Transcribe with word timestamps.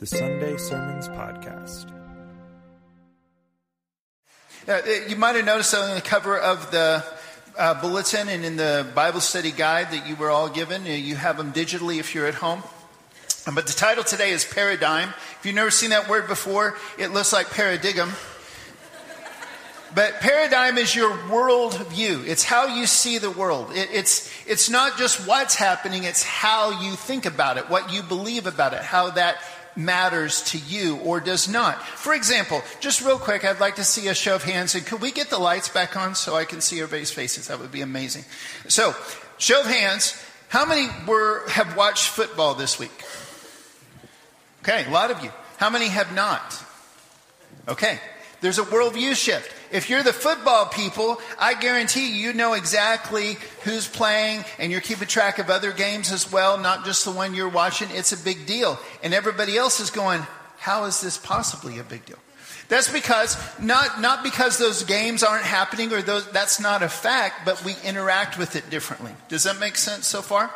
the 0.00 0.06
Sunday 0.06 0.56
Sermons 0.56 1.08
Podcast. 1.08 1.92
Uh, 4.66 4.80
you 5.06 5.14
might 5.14 5.36
have 5.36 5.44
noticed 5.44 5.74
on 5.74 5.94
the 5.94 6.00
cover 6.00 6.38
of 6.38 6.70
the 6.70 7.04
uh, 7.58 7.78
bulletin 7.82 8.30
and 8.30 8.42
in 8.42 8.56
the 8.56 8.86
Bible 8.94 9.20
study 9.20 9.52
guide 9.52 9.90
that 9.90 10.08
you 10.08 10.16
were 10.16 10.30
all 10.30 10.48
given, 10.48 10.86
uh, 10.86 10.88
you 10.88 11.16
have 11.16 11.36
them 11.36 11.52
digitally 11.52 12.00
if 12.00 12.14
you're 12.14 12.26
at 12.26 12.32
home. 12.32 12.62
But 13.54 13.66
the 13.66 13.74
title 13.74 14.02
today 14.02 14.30
is 14.30 14.42
Paradigm. 14.42 15.10
If 15.38 15.40
you've 15.44 15.54
never 15.54 15.70
seen 15.70 15.90
that 15.90 16.08
word 16.08 16.28
before, 16.28 16.78
it 16.98 17.08
looks 17.08 17.34
like 17.34 17.50
paradigm. 17.50 18.10
But 19.94 20.20
paradigm 20.20 20.78
is 20.78 20.94
your 20.94 21.10
world 21.28 21.74
view. 21.88 22.22
It's 22.24 22.44
how 22.44 22.68
you 22.68 22.86
see 22.86 23.18
the 23.18 23.30
world. 23.30 23.72
It, 23.74 23.90
it's, 23.92 24.32
it's 24.46 24.70
not 24.70 24.96
just 24.96 25.26
what's 25.26 25.56
happening, 25.56 26.04
it's 26.04 26.22
how 26.22 26.80
you 26.80 26.92
think 26.92 27.26
about 27.26 27.58
it, 27.58 27.68
what 27.68 27.92
you 27.92 28.02
believe 28.02 28.46
about 28.46 28.72
it, 28.72 28.80
how 28.80 29.10
that 29.10 29.36
matters 29.84 30.42
to 30.42 30.58
you 30.58 30.96
or 30.98 31.20
does 31.20 31.48
not. 31.48 31.82
For 31.82 32.14
example, 32.14 32.62
just 32.80 33.02
real 33.02 33.18
quick, 33.18 33.44
I'd 33.44 33.60
like 33.60 33.76
to 33.76 33.84
see 33.84 34.08
a 34.08 34.14
show 34.14 34.34
of 34.34 34.44
hands. 34.44 34.74
And 34.74 34.86
could 34.86 35.00
we 35.00 35.10
get 35.12 35.30
the 35.30 35.38
lights 35.38 35.68
back 35.68 35.96
on 35.96 36.14
so 36.14 36.34
I 36.34 36.44
can 36.44 36.60
see 36.60 36.80
everybody's 36.80 37.10
faces? 37.10 37.48
That 37.48 37.58
would 37.58 37.72
be 37.72 37.80
amazing. 37.80 38.24
So, 38.68 38.94
show 39.38 39.60
of 39.60 39.66
hands. 39.66 40.22
How 40.48 40.66
many 40.66 40.88
were, 41.06 41.48
have 41.48 41.76
watched 41.76 42.08
football 42.08 42.54
this 42.54 42.78
week? 42.78 43.04
Okay, 44.62 44.84
a 44.86 44.90
lot 44.90 45.10
of 45.10 45.22
you. 45.22 45.30
How 45.56 45.70
many 45.70 45.88
have 45.88 46.14
not? 46.14 46.64
Okay, 47.68 47.98
there's 48.40 48.58
a 48.58 48.62
worldview 48.62 49.14
shift. 49.14 49.54
If 49.70 49.90
you're 49.90 50.02
the 50.02 50.12
football 50.12 50.66
people, 50.66 51.20
I 51.38 51.54
guarantee 51.54 52.08
you, 52.08 52.28
you 52.28 52.32
know 52.32 52.54
exactly 52.54 53.36
who's 53.62 53.86
playing 53.86 54.44
and 54.58 54.72
you're 54.72 54.80
keeping 54.80 55.06
track 55.06 55.38
of 55.38 55.50
other 55.50 55.72
games 55.72 56.10
as 56.10 56.30
well, 56.32 56.58
not 56.58 56.84
just 56.84 57.04
the 57.04 57.10
one 57.10 57.34
you're 57.34 57.48
watching. 57.48 57.88
It's 57.92 58.12
a 58.12 58.16
big 58.16 58.46
deal. 58.46 58.78
And 59.02 59.12
everybody 59.12 59.56
else 59.56 59.78
is 59.80 59.90
going, 59.90 60.22
how 60.58 60.84
is 60.84 61.00
this 61.00 61.18
possibly 61.18 61.78
a 61.78 61.84
big 61.84 62.04
deal? 62.06 62.18
That's 62.68 62.90
because, 62.90 63.36
not, 63.60 64.00
not 64.00 64.22
because 64.22 64.56
those 64.56 64.84
games 64.84 65.22
aren't 65.22 65.44
happening 65.44 65.92
or 65.92 66.02
those, 66.02 66.30
that's 66.30 66.60
not 66.60 66.82
a 66.82 66.88
fact, 66.88 67.44
but 67.44 67.64
we 67.64 67.74
interact 67.84 68.38
with 68.38 68.56
it 68.56 68.70
differently. 68.70 69.12
Does 69.28 69.42
that 69.42 69.58
make 69.58 69.76
sense 69.76 70.06
so 70.06 70.22
far? 70.22 70.50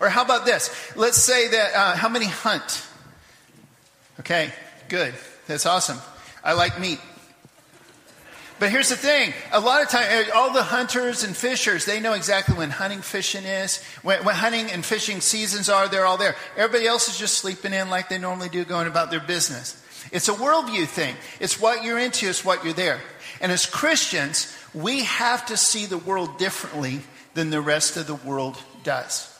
Or 0.00 0.08
how 0.08 0.22
about 0.22 0.44
this? 0.44 0.92
Let's 0.94 1.16
say 1.16 1.48
that, 1.48 1.74
uh, 1.74 1.96
how 1.96 2.08
many 2.08 2.26
hunt? 2.26 2.86
Okay, 4.20 4.52
good. 4.88 5.14
That's 5.46 5.66
awesome. 5.66 5.98
I 6.42 6.52
like 6.52 6.78
meat. 6.78 7.00
But 8.60 8.70
here's 8.70 8.88
the 8.88 8.96
thing. 8.96 9.32
A 9.52 9.58
lot 9.58 9.82
of 9.82 9.88
times, 9.88 10.06
eh, 10.10 10.30
all 10.34 10.52
the 10.52 10.62
hunters 10.62 11.24
and 11.24 11.36
fishers, 11.36 11.84
they 11.84 11.98
know 11.98 12.12
exactly 12.12 12.56
when 12.56 12.70
hunting 12.70 13.02
fishing 13.02 13.44
is, 13.44 13.82
when, 14.02 14.24
when, 14.24 14.34
hunting 14.34 14.70
and 14.70 14.84
fishing 14.84 15.20
seasons 15.20 15.68
are, 15.68 15.88
they're 15.88 16.06
all 16.06 16.16
there. 16.16 16.36
Everybody 16.56 16.86
else 16.86 17.08
is 17.08 17.18
just 17.18 17.38
sleeping 17.38 17.72
in 17.72 17.90
like 17.90 18.08
they 18.08 18.18
normally 18.18 18.48
do, 18.48 18.64
going 18.64 18.86
about 18.86 19.10
their 19.10 19.20
business. 19.20 19.80
It's 20.12 20.28
a 20.28 20.34
worldview 20.34 20.86
thing. 20.86 21.16
It's 21.40 21.60
what 21.60 21.82
you're 21.82 21.98
into, 21.98 22.28
it's 22.28 22.44
what 22.44 22.64
you're 22.64 22.74
there. 22.74 23.00
And 23.40 23.50
as 23.50 23.66
Christians, 23.66 24.56
we 24.72 25.02
have 25.02 25.46
to 25.46 25.56
see 25.56 25.86
the 25.86 25.98
world 25.98 26.38
differently 26.38 27.00
than 27.34 27.50
the 27.50 27.60
rest 27.60 27.96
of 27.96 28.06
the 28.06 28.14
world 28.14 28.56
does. 28.84 29.30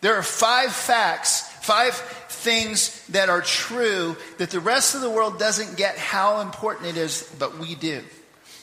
There 0.00 0.14
are 0.14 0.22
five 0.22 0.72
facts, 0.72 1.42
five 1.60 1.94
things 2.28 3.06
that 3.08 3.28
are 3.28 3.42
true 3.42 4.16
that 4.38 4.50
the 4.50 4.60
rest 4.60 4.94
of 4.94 5.02
the 5.02 5.10
world 5.10 5.38
doesn't 5.38 5.76
get 5.76 5.98
how 5.98 6.40
important 6.40 6.86
it 6.86 6.96
is, 6.96 7.30
but 7.38 7.58
we 7.58 7.74
do. 7.74 8.02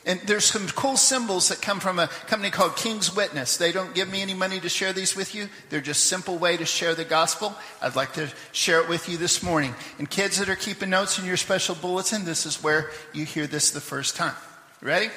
And 0.06 0.20
there's 0.22 0.46
some 0.46 0.68
cool 0.68 0.98
symbols 0.98 1.48
that 1.48 1.62
come 1.62 1.80
from 1.80 1.98
a 1.98 2.08
company 2.28 2.50
called 2.50 2.76
King's 2.76 3.16
Witness. 3.16 3.56
They 3.56 3.72
don't 3.72 3.96
give 3.96 4.12
me 4.12 4.22
any 4.22 4.34
money 4.34 4.60
to 4.60 4.68
share 4.68 4.92
these 4.92 5.16
with 5.16 5.34
you. 5.34 5.48
They're 5.70 5.80
just 5.80 6.04
a 6.04 6.08
simple 6.08 6.38
way 6.38 6.58
to 6.58 6.66
share 6.66 6.94
the 6.94 7.06
gospel. 7.06 7.56
I'd 7.82 7.96
like 7.96 8.14
to 8.14 8.30
share 8.52 8.82
it 8.82 8.90
with 8.90 9.08
you 9.08 9.16
this 9.16 9.42
morning. 9.42 9.74
And 10.00 10.10
kids 10.10 10.40
that 10.40 10.50
are 10.50 10.58
keeping 10.58 10.90
notes 10.90 11.20
in 11.20 11.26
your 11.26 11.38
special 11.38 11.76
bulletin, 11.76 12.26
this 12.26 12.46
is 12.46 12.62
where 12.62 12.92
you 13.14 13.24
hear 13.24 13.48
this 13.48 13.72
the 13.72 13.80
first 13.80 14.18
time. 14.18 14.36
Ready? 14.82 15.10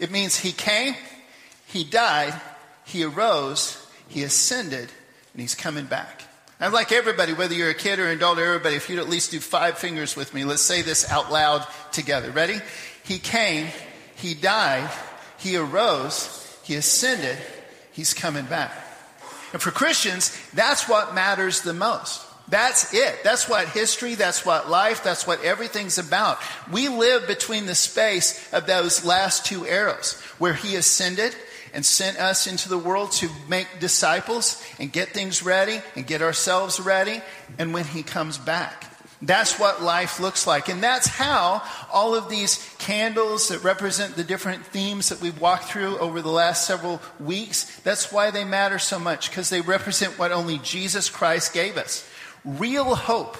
It 0.00 0.10
means 0.10 0.36
he 0.36 0.50
came, 0.50 0.96
he 1.66 1.84
died, 1.84 2.34
he 2.84 3.04
arose, 3.04 3.86
he 4.08 4.24
ascended, 4.24 4.90
and 5.32 5.40
he's 5.40 5.54
coming 5.54 5.86
back. 5.86 6.22
I'd 6.60 6.72
like 6.72 6.92
everybody, 6.92 7.32
whether 7.32 7.54
you're 7.54 7.70
a 7.70 7.74
kid 7.74 7.98
or 7.98 8.06
an 8.06 8.16
adult, 8.16 8.38
or 8.38 8.44
everybody, 8.44 8.76
if 8.76 8.88
you'd 8.88 8.98
at 8.98 9.08
least 9.08 9.30
do 9.30 9.40
five 9.40 9.78
fingers 9.78 10.16
with 10.16 10.32
me, 10.34 10.44
let's 10.44 10.62
say 10.62 10.82
this 10.82 11.10
out 11.10 11.30
loud 11.30 11.66
together. 11.92 12.30
Ready? 12.30 12.58
He 13.04 13.18
came, 13.18 13.68
he 14.16 14.34
died, 14.34 14.90
He 15.38 15.56
arose, 15.56 16.58
He 16.62 16.74
ascended, 16.76 17.36
He's 17.92 18.14
coming 18.14 18.46
back. 18.46 18.72
And 19.52 19.62
for 19.62 19.70
Christians, 19.70 20.36
that's 20.52 20.88
what 20.88 21.14
matters 21.14 21.60
the 21.60 21.74
most. 21.74 22.22
That's 22.48 22.92
it. 22.92 23.22
That's 23.24 23.48
what 23.48 23.68
history, 23.68 24.16
that's 24.16 24.44
what 24.44 24.68
life, 24.68 25.02
that's 25.02 25.26
what 25.26 25.42
everything's 25.42 25.96
about. 25.96 26.38
We 26.70 26.88
live 26.88 27.26
between 27.26 27.66
the 27.66 27.74
space 27.74 28.52
of 28.52 28.66
those 28.66 29.04
last 29.04 29.46
two 29.46 29.66
arrows 29.66 30.20
where 30.38 30.54
He 30.54 30.76
ascended 30.76 31.34
and 31.72 31.84
sent 31.84 32.18
us 32.18 32.46
into 32.46 32.68
the 32.68 32.78
world 32.78 33.12
to 33.12 33.28
make 33.48 33.66
disciples 33.80 34.62
and 34.78 34.92
get 34.92 35.08
things 35.08 35.42
ready 35.42 35.80
and 35.96 36.06
get 36.06 36.22
ourselves 36.22 36.78
ready, 36.78 37.20
and 37.58 37.72
when 37.72 37.84
He 37.84 38.02
comes 38.02 38.38
back. 38.38 38.93
That's 39.22 39.58
what 39.58 39.82
life 39.82 40.20
looks 40.20 40.46
like. 40.46 40.68
And 40.68 40.82
that's 40.82 41.06
how 41.06 41.62
all 41.92 42.14
of 42.14 42.28
these 42.28 42.74
candles 42.78 43.48
that 43.48 43.64
represent 43.64 44.16
the 44.16 44.24
different 44.24 44.66
themes 44.66 45.08
that 45.08 45.20
we've 45.20 45.40
walked 45.40 45.64
through 45.64 45.98
over 45.98 46.20
the 46.20 46.30
last 46.30 46.66
several 46.66 47.00
weeks, 47.18 47.80
that's 47.80 48.12
why 48.12 48.30
they 48.30 48.44
matter 48.44 48.78
so 48.78 48.98
much, 48.98 49.30
because 49.30 49.48
they 49.50 49.60
represent 49.60 50.18
what 50.18 50.32
only 50.32 50.58
Jesus 50.58 51.08
Christ 51.08 51.54
gave 51.54 51.76
us 51.76 52.08
real 52.44 52.94
hope. 52.94 53.36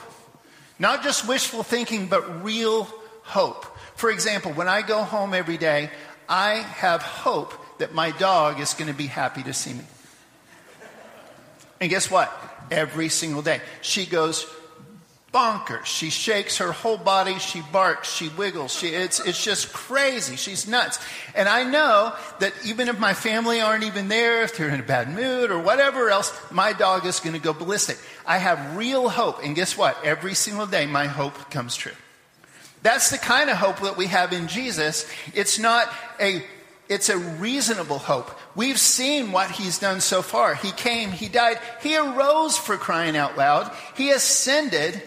Not 0.79 1.03
just 1.03 1.29
wishful 1.29 1.63
thinking, 1.63 2.07
but 2.07 2.43
real 2.43 2.85
hope. 3.23 3.67
For 3.97 4.11
example, 4.11 4.53
when 4.53 4.69
I 4.69 4.83
go 4.83 5.03
home 5.03 5.35
every 5.35 5.57
day, 5.57 5.91
I 6.29 6.55
have 6.55 7.03
hope 7.03 7.53
that 7.79 7.93
my 7.93 8.11
dog 8.13 8.61
is 8.61 8.75
going 8.75 8.89
to 8.89 8.97
be 8.97 9.07
happy 9.07 9.43
to 9.43 9.53
see 9.53 9.75
me. 9.75 9.85
And 11.81 11.91
guess 11.91 12.11
what? 12.11 12.33
Every 12.71 13.09
single 13.09 13.43
day. 13.43 13.61
She 13.83 14.07
goes 14.07 14.47
bonkers. 15.35 15.85
She 15.85 16.11
shakes 16.11 16.59
her 16.59 16.71
whole 16.71 16.97
body. 16.97 17.39
She 17.41 17.61
barks. 17.61 18.15
She 18.15 18.29
wiggles. 18.29 18.73
She, 18.73 18.89
it's, 18.89 19.19
it's 19.19 19.43
just 19.43 19.73
crazy. 19.73 20.37
She's 20.37 20.69
nuts. 20.69 21.01
And 21.35 21.49
I 21.49 21.65
know 21.65 22.15
that 22.39 22.53
even 22.65 22.89
if 22.89 23.01
my 23.01 23.13
family 23.13 23.61
aren't 23.61 23.83
even 23.83 24.07
there, 24.09 24.45
if 24.45 24.57
they're 24.57 24.69
in 24.69 24.79
a 24.79 24.85
bad 24.85 25.11
mood 25.11 25.51
or 25.51 25.59
whatever 25.59 26.09
else, 26.09 26.33
my 26.53 26.73
dog 26.73 27.05
is 27.05 27.19
going 27.19 27.35
to 27.35 27.43
go 27.43 27.53
ballistic. 27.53 27.99
I 28.25 28.39
have 28.39 28.77
real 28.77 29.09
hope. 29.09 29.45
And 29.45 29.57
guess 29.57 29.77
what? 29.77 29.99
Every 30.05 30.35
single 30.35 30.67
day, 30.67 30.87
my 30.87 31.07
hope 31.09 31.51
comes 31.51 31.75
true. 31.75 31.93
That's 32.83 33.11
the 33.11 33.19
kind 33.19 33.51
of 33.51 33.57
hope 33.57 33.81
that 33.81 33.97
we 33.97 34.07
have 34.07 34.33
in 34.33 34.47
Jesus. 34.47 35.11
It's 35.35 35.59
not 35.59 35.93
a 36.21 36.45
it's 36.87 37.09
a 37.09 37.17
reasonable 37.17 37.99
hope. 37.99 38.31
We've 38.55 38.79
seen 38.79 39.33
what 39.33 39.51
he's 39.51 39.79
done 39.79 40.03
so 40.03 40.21
far. 40.21 40.55
He 40.55 40.71
came, 40.71 41.11
he 41.11 41.29
died, 41.29 41.59
he 41.83 41.97
arose 41.97 42.59
for 42.59 42.77
crying 42.77 43.17
out 43.17 43.39
loud, 43.39 43.73
he 43.97 44.11
ascended, 44.11 45.03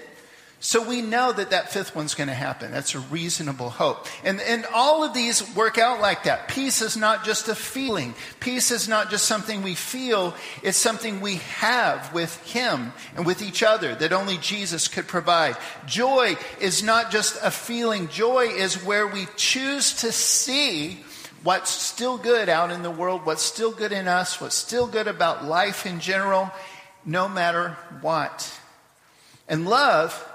so 0.60 0.88
we 0.88 1.04
know 1.04 1.32
that 1.32 1.52
that 1.52 1.72
fifth 1.72 1.96
one's 1.96 2.16
going 2.16 2.30
to 2.30 2.34
happen. 2.34 2.72
That's 2.72 2.96
a 2.96 3.00
reasonable 3.00 3.70
hope. 3.70 4.08
And, 4.24 4.42
and 4.42 4.66
all 4.74 5.04
of 5.04 5.14
these 5.14 5.56
work 5.56 5.78
out 5.78 6.02
like 6.02 6.24
that. 6.24 6.48
Peace 6.48 6.82
is 6.82 6.98
not 6.98 7.24
just 7.24 7.48
a 7.48 7.54
feeling. 7.54 8.16
Peace 8.40 8.72
is 8.72 8.88
not 8.88 9.12
just 9.12 9.26
something 9.26 9.62
we 9.62 9.76
feel. 9.76 10.34
It's 10.64 10.78
something 10.78 11.22
we 11.22 11.36
have 11.36 12.12
with 12.12 12.36
Him 12.52 12.92
and 13.16 13.24
with 13.24 13.44
each 13.44 13.62
other 13.62 13.94
that 13.96 14.14
only 14.14 14.38
Jesus 14.38 14.88
could 14.88 15.08
provide. 15.08 15.58
Joy 15.86 16.38
is 16.60 16.82
not 16.82 17.12
just 17.12 17.38
a 17.44 17.52
feeling. 17.52 18.08
Joy 18.08 18.48
is 18.48 18.84
where 18.84 19.06
we 19.06 19.28
choose 19.36 19.94
to 20.02 20.12
see 20.12 20.98
what's 21.44 21.70
still 21.70 22.18
good 22.18 22.50
out 22.50 22.72
in 22.72 22.82
the 22.82 22.90
world, 22.90 23.28
what's 23.28 23.44
still 23.44 23.72
good 23.72 23.92
in 23.92 24.08
us, 24.08 24.42
what's 24.42 24.56
still 24.56 24.88
good 24.88 25.08
about 25.08 25.46
life 25.46 25.86
in 25.86 26.00
general, 26.00 26.50
no 27.06 27.30
matter 27.30 27.78
what. 28.02 28.60
And 29.48 29.68
love 29.68 30.28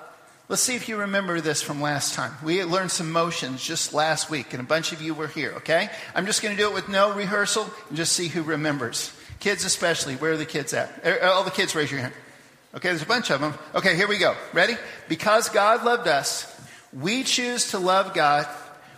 Let's 0.53 0.65
see 0.65 0.75
if 0.75 0.87
you 0.87 0.99
remember 0.99 1.41
this 1.41 1.63
from 1.63 1.81
last 1.81 2.13
time. 2.13 2.35
We 2.45 2.63
learned 2.63 2.91
some 2.91 3.11
motions 3.11 3.65
just 3.65 3.95
last 3.95 4.29
week, 4.29 4.53
and 4.53 4.61
a 4.61 4.67
bunch 4.67 4.93
of 4.93 5.01
you 5.01 5.15
were 5.15 5.27
here, 5.27 5.53
okay? 5.57 5.89
I'm 6.15 6.27
just 6.27 6.43
going 6.43 6.55
to 6.55 6.63
do 6.63 6.69
it 6.69 6.75
with 6.75 6.91
no 6.91 7.15
rehearsal 7.15 7.71
and 7.89 7.97
just 7.97 8.13
see 8.13 8.29
who 8.29 8.43
remembers. 8.43 9.15
Kids, 9.41 9.65
especially. 9.65 10.17
Where 10.17 10.33
are 10.33 10.37
the 10.37 10.45
kids 10.45 10.75
at? 10.75 10.91
Er, 11.07 11.25
all 11.25 11.43
the 11.43 11.51
kids, 11.51 11.75
raise 11.75 11.91
your 11.91 12.01
hand. 12.01 12.13
Okay, 12.75 12.91
there's 12.91 13.01
a 13.01 13.07
bunch 13.07 13.31
of 13.31 13.41
them. 13.41 13.55
Okay, 13.75 13.97
here 13.97 14.07
we 14.07 14.19
go. 14.19 14.37
Ready? 14.53 14.77
Because 15.09 15.49
God 15.49 15.87
loved 15.87 16.07
us, 16.07 16.47
we 16.93 17.25
choose 17.25 17.71
to 17.71 17.79
love 17.79 18.13
God, 18.13 18.47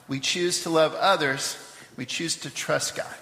we 0.08 0.18
choose 0.18 0.64
to 0.64 0.70
love 0.70 0.92
others, 0.94 1.56
we 1.96 2.04
choose 2.04 2.34
to 2.38 2.50
trust 2.50 2.96
God. 2.96 3.14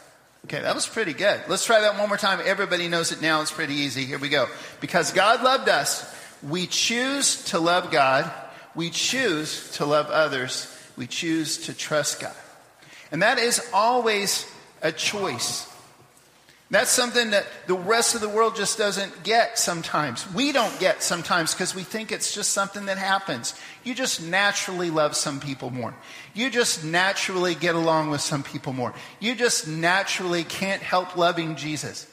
Okay, 0.46 0.62
that 0.62 0.74
was 0.74 0.88
pretty 0.88 1.12
good. 1.12 1.38
Let's 1.48 1.66
try 1.66 1.80
that 1.80 1.98
one 1.98 2.08
more 2.08 2.16
time. 2.16 2.40
Everybody 2.42 2.88
knows 2.88 3.12
it 3.12 3.20
now. 3.20 3.42
It's 3.42 3.52
pretty 3.52 3.74
easy. 3.74 4.06
Here 4.06 4.18
we 4.18 4.30
go. 4.30 4.48
Because 4.80 5.12
God 5.12 5.42
loved 5.42 5.68
us, 5.68 6.11
we 6.42 6.66
choose 6.66 7.44
to 7.46 7.58
love 7.58 7.90
God. 7.90 8.30
We 8.74 8.90
choose 8.90 9.72
to 9.72 9.86
love 9.86 10.08
others. 10.08 10.66
We 10.96 11.06
choose 11.06 11.66
to 11.66 11.74
trust 11.74 12.20
God. 12.20 12.34
And 13.10 13.22
that 13.22 13.38
is 13.38 13.60
always 13.72 14.50
a 14.82 14.92
choice. 14.92 15.68
That's 16.70 16.90
something 16.90 17.32
that 17.32 17.44
the 17.66 17.74
rest 17.74 18.14
of 18.14 18.22
the 18.22 18.30
world 18.30 18.56
just 18.56 18.78
doesn't 18.78 19.24
get 19.24 19.58
sometimes. 19.58 20.26
We 20.32 20.52
don't 20.52 20.80
get 20.80 21.02
sometimes 21.02 21.52
because 21.52 21.74
we 21.74 21.82
think 21.82 22.10
it's 22.10 22.34
just 22.34 22.52
something 22.52 22.86
that 22.86 22.96
happens. 22.96 23.54
You 23.84 23.94
just 23.94 24.22
naturally 24.22 24.88
love 24.88 25.14
some 25.14 25.38
people 25.38 25.68
more. 25.68 25.94
You 26.32 26.48
just 26.48 26.82
naturally 26.82 27.54
get 27.54 27.74
along 27.74 28.08
with 28.08 28.22
some 28.22 28.42
people 28.42 28.72
more. 28.72 28.94
You 29.20 29.34
just 29.34 29.68
naturally 29.68 30.44
can't 30.44 30.80
help 30.80 31.14
loving 31.14 31.56
Jesus. 31.56 32.06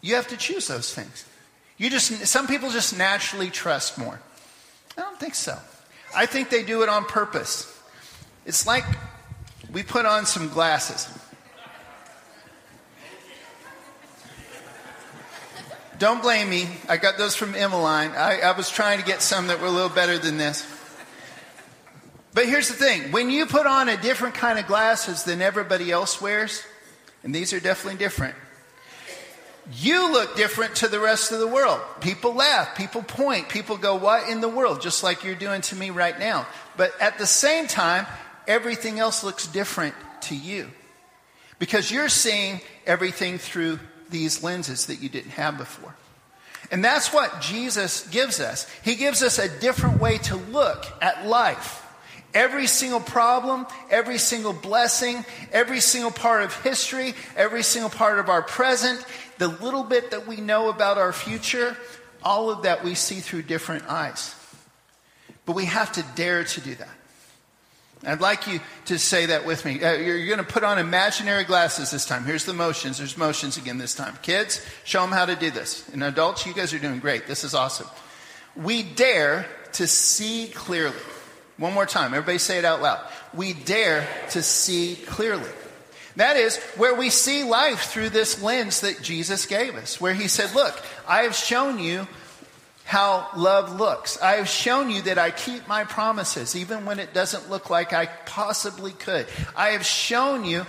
You 0.00 0.14
have 0.14 0.28
to 0.28 0.36
choose 0.36 0.68
those 0.68 0.94
things. 0.94 1.24
You 1.82 1.90
just 1.90 2.26
some 2.28 2.46
people 2.46 2.70
just 2.70 2.96
naturally 2.96 3.50
trust 3.50 3.98
more. 3.98 4.20
I 4.96 5.00
don't 5.00 5.18
think 5.18 5.34
so. 5.34 5.58
I 6.14 6.26
think 6.26 6.48
they 6.48 6.62
do 6.62 6.84
it 6.84 6.88
on 6.88 7.04
purpose. 7.04 7.76
It's 8.46 8.68
like 8.68 8.84
we 9.72 9.82
put 9.82 10.06
on 10.06 10.24
some 10.24 10.48
glasses. 10.48 11.08
Don't 15.98 16.22
blame 16.22 16.48
me. 16.48 16.68
I 16.88 16.98
got 16.98 17.18
those 17.18 17.34
from 17.34 17.56
Emmeline. 17.56 18.12
I, 18.12 18.42
I 18.42 18.56
was 18.56 18.70
trying 18.70 19.00
to 19.00 19.04
get 19.04 19.20
some 19.20 19.48
that 19.48 19.60
were 19.60 19.66
a 19.66 19.70
little 19.70 19.88
better 19.88 20.18
than 20.18 20.38
this. 20.38 20.64
But 22.32 22.46
here's 22.46 22.68
the 22.68 22.74
thing 22.74 23.10
when 23.10 23.28
you 23.28 23.44
put 23.44 23.66
on 23.66 23.88
a 23.88 23.96
different 23.96 24.36
kind 24.36 24.60
of 24.60 24.68
glasses 24.68 25.24
than 25.24 25.42
everybody 25.42 25.90
else 25.90 26.20
wears, 26.20 26.62
and 27.24 27.34
these 27.34 27.52
are 27.52 27.58
definitely 27.58 27.98
different, 27.98 28.36
you 29.70 30.12
look 30.12 30.36
different 30.36 30.76
to 30.76 30.88
the 30.88 30.98
rest 30.98 31.30
of 31.30 31.38
the 31.38 31.46
world. 31.46 31.80
People 32.00 32.34
laugh, 32.34 32.76
people 32.76 33.02
point, 33.02 33.48
people 33.48 33.76
go, 33.76 33.96
What 33.96 34.28
in 34.28 34.40
the 34.40 34.48
world? 34.48 34.80
Just 34.80 35.02
like 35.02 35.24
you're 35.24 35.34
doing 35.34 35.60
to 35.62 35.76
me 35.76 35.90
right 35.90 36.18
now. 36.18 36.46
But 36.76 36.92
at 37.00 37.18
the 37.18 37.26
same 37.26 37.66
time, 37.68 38.06
everything 38.46 38.98
else 38.98 39.22
looks 39.22 39.46
different 39.46 39.94
to 40.22 40.36
you 40.36 40.70
because 41.58 41.90
you're 41.90 42.08
seeing 42.08 42.60
everything 42.86 43.38
through 43.38 43.78
these 44.10 44.42
lenses 44.42 44.86
that 44.86 45.00
you 45.00 45.08
didn't 45.08 45.30
have 45.30 45.58
before. 45.58 45.94
And 46.70 46.84
that's 46.84 47.12
what 47.12 47.40
Jesus 47.40 48.08
gives 48.08 48.40
us. 48.40 48.68
He 48.82 48.96
gives 48.96 49.22
us 49.22 49.38
a 49.38 49.48
different 49.60 50.00
way 50.00 50.18
to 50.18 50.36
look 50.36 50.86
at 51.00 51.26
life. 51.26 51.80
Every 52.34 52.66
single 52.66 53.00
problem, 53.00 53.66
every 53.90 54.16
single 54.16 54.54
blessing, 54.54 55.24
every 55.52 55.80
single 55.80 56.10
part 56.10 56.42
of 56.42 56.54
history, 56.62 57.14
every 57.36 57.62
single 57.62 57.90
part 57.90 58.18
of 58.18 58.30
our 58.30 58.40
present, 58.40 59.04
the 59.38 59.48
little 59.48 59.84
bit 59.84 60.10
that 60.10 60.26
we 60.26 60.36
know 60.36 60.68
about 60.68 60.98
our 60.98 61.12
future, 61.12 61.76
all 62.22 62.50
of 62.50 62.62
that 62.62 62.84
we 62.84 62.94
see 62.94 63.20
through 63.20 63.42
different 63.42 63.88
eyes. 63.88 64.34
But 65.46 65.56
we 65.56 65.64
have 65.66 65.92
to 65.92 66.04
dare 66.14 66.44
to 66.44 66.60
do 66.60 66.74
that. 66.76 66.88
I'd 68.04 68.20
like 68.20 68.48
you 68.48 68.60
to 68.86 68.98
say 68.98 69.26
that 69.26 69.46
with 69.46 69.64
me. 69.64 69.82
Uh, 69.82 69.92
you're, 69.92 70.16
you're 70.16 70.34
going 70.34 70.44
to 70.44 70.52
put 70.52 70.64
on 70.64 70.78
imaginary 70.78 71.44
glasses 71.44 71.92
this 71.92 72.04
time. 72.04 72.24
Here's 72.24 72.44
the 72.44 72.52
motions. 72.52 72.98
There's 72.98 73.16
motions 73.16 73.56
again 73.56 73.78
this 73.78 73.94
time. 73.94 74.18
Kids, 74.22 74.64
show 74.84 75.02
them 75.02 75.12
how 75.12 75.24
to 75.24 75.36
do 75.36 75.50
this. 75.52 75.88
And 75.90 76.02
adults, 76.02 76.44
you 76.44 76.52
guys 76.52 76.74
are 76.74 76.80
doing 76.80 76.98
great. 76.98 77.28
This 77.28 77.44
is 77.44 77.54
awesome. 77.54 77.86
We 78.56 78.82
dare 78.82 79.46
to 79.74 79.86
see 79.86 80.48
clearly. 80.52 80.98
One 81.58 81.74
more 81.74 81.86
time. 81.86 82.12
Everybody 82.12 82.38
say 82.38 82.58
it 82.58 82.64
out 82.64 82.82
loud. 82.82 83.00
We 83.34 83.52
dare 83.52 84.08
to 84.30 84.42
see 84.42 84.96
clearly. 85.06 85.48
That 86.16 86.36
is 86.36 86.58
where 86.76 86.94
we 86.94 87.10
see 87.10 87.42
life 87.44 87.84
through 87.84 88.10
this 88.10 88.42
lens 88.42 88.80
that 88.82 89.02
Jesus 89.02 89.46
gave 89.46 89.74
us, 89.76 90.00
where 90.00 90.14
he 90.14 90.28
said, 90.28 90.54
Look, 90.54 90.80
I 91.08 91.22
have 91.22 91.34
shown 91.34 91.78
you 91.78 92.06
how 92.84 93.28
love 93.36 93.78
looks. 93.78 94.20
I 94.20 94.32
have 94.32 94.48
shown 94.48 94.90
you 94.90 95.02
that 95.02 95.18
I 95.18 95.30
keep 95.30 95.66
my 95.66 95.84
promises, 95.84 96.54
even 96.54 96.84
when 96.84 96.98
it 96.98 97.14
doesn't 97.14 97.48
look 97.48 97.70
like 97.70 97.92
I 97.92 98.06
possibly 98.06 98.92
could. 98.92 99.26
I 99.56 99.68
have 99.70 99.86
shown 99.86 100.44
you, 100.44 100.66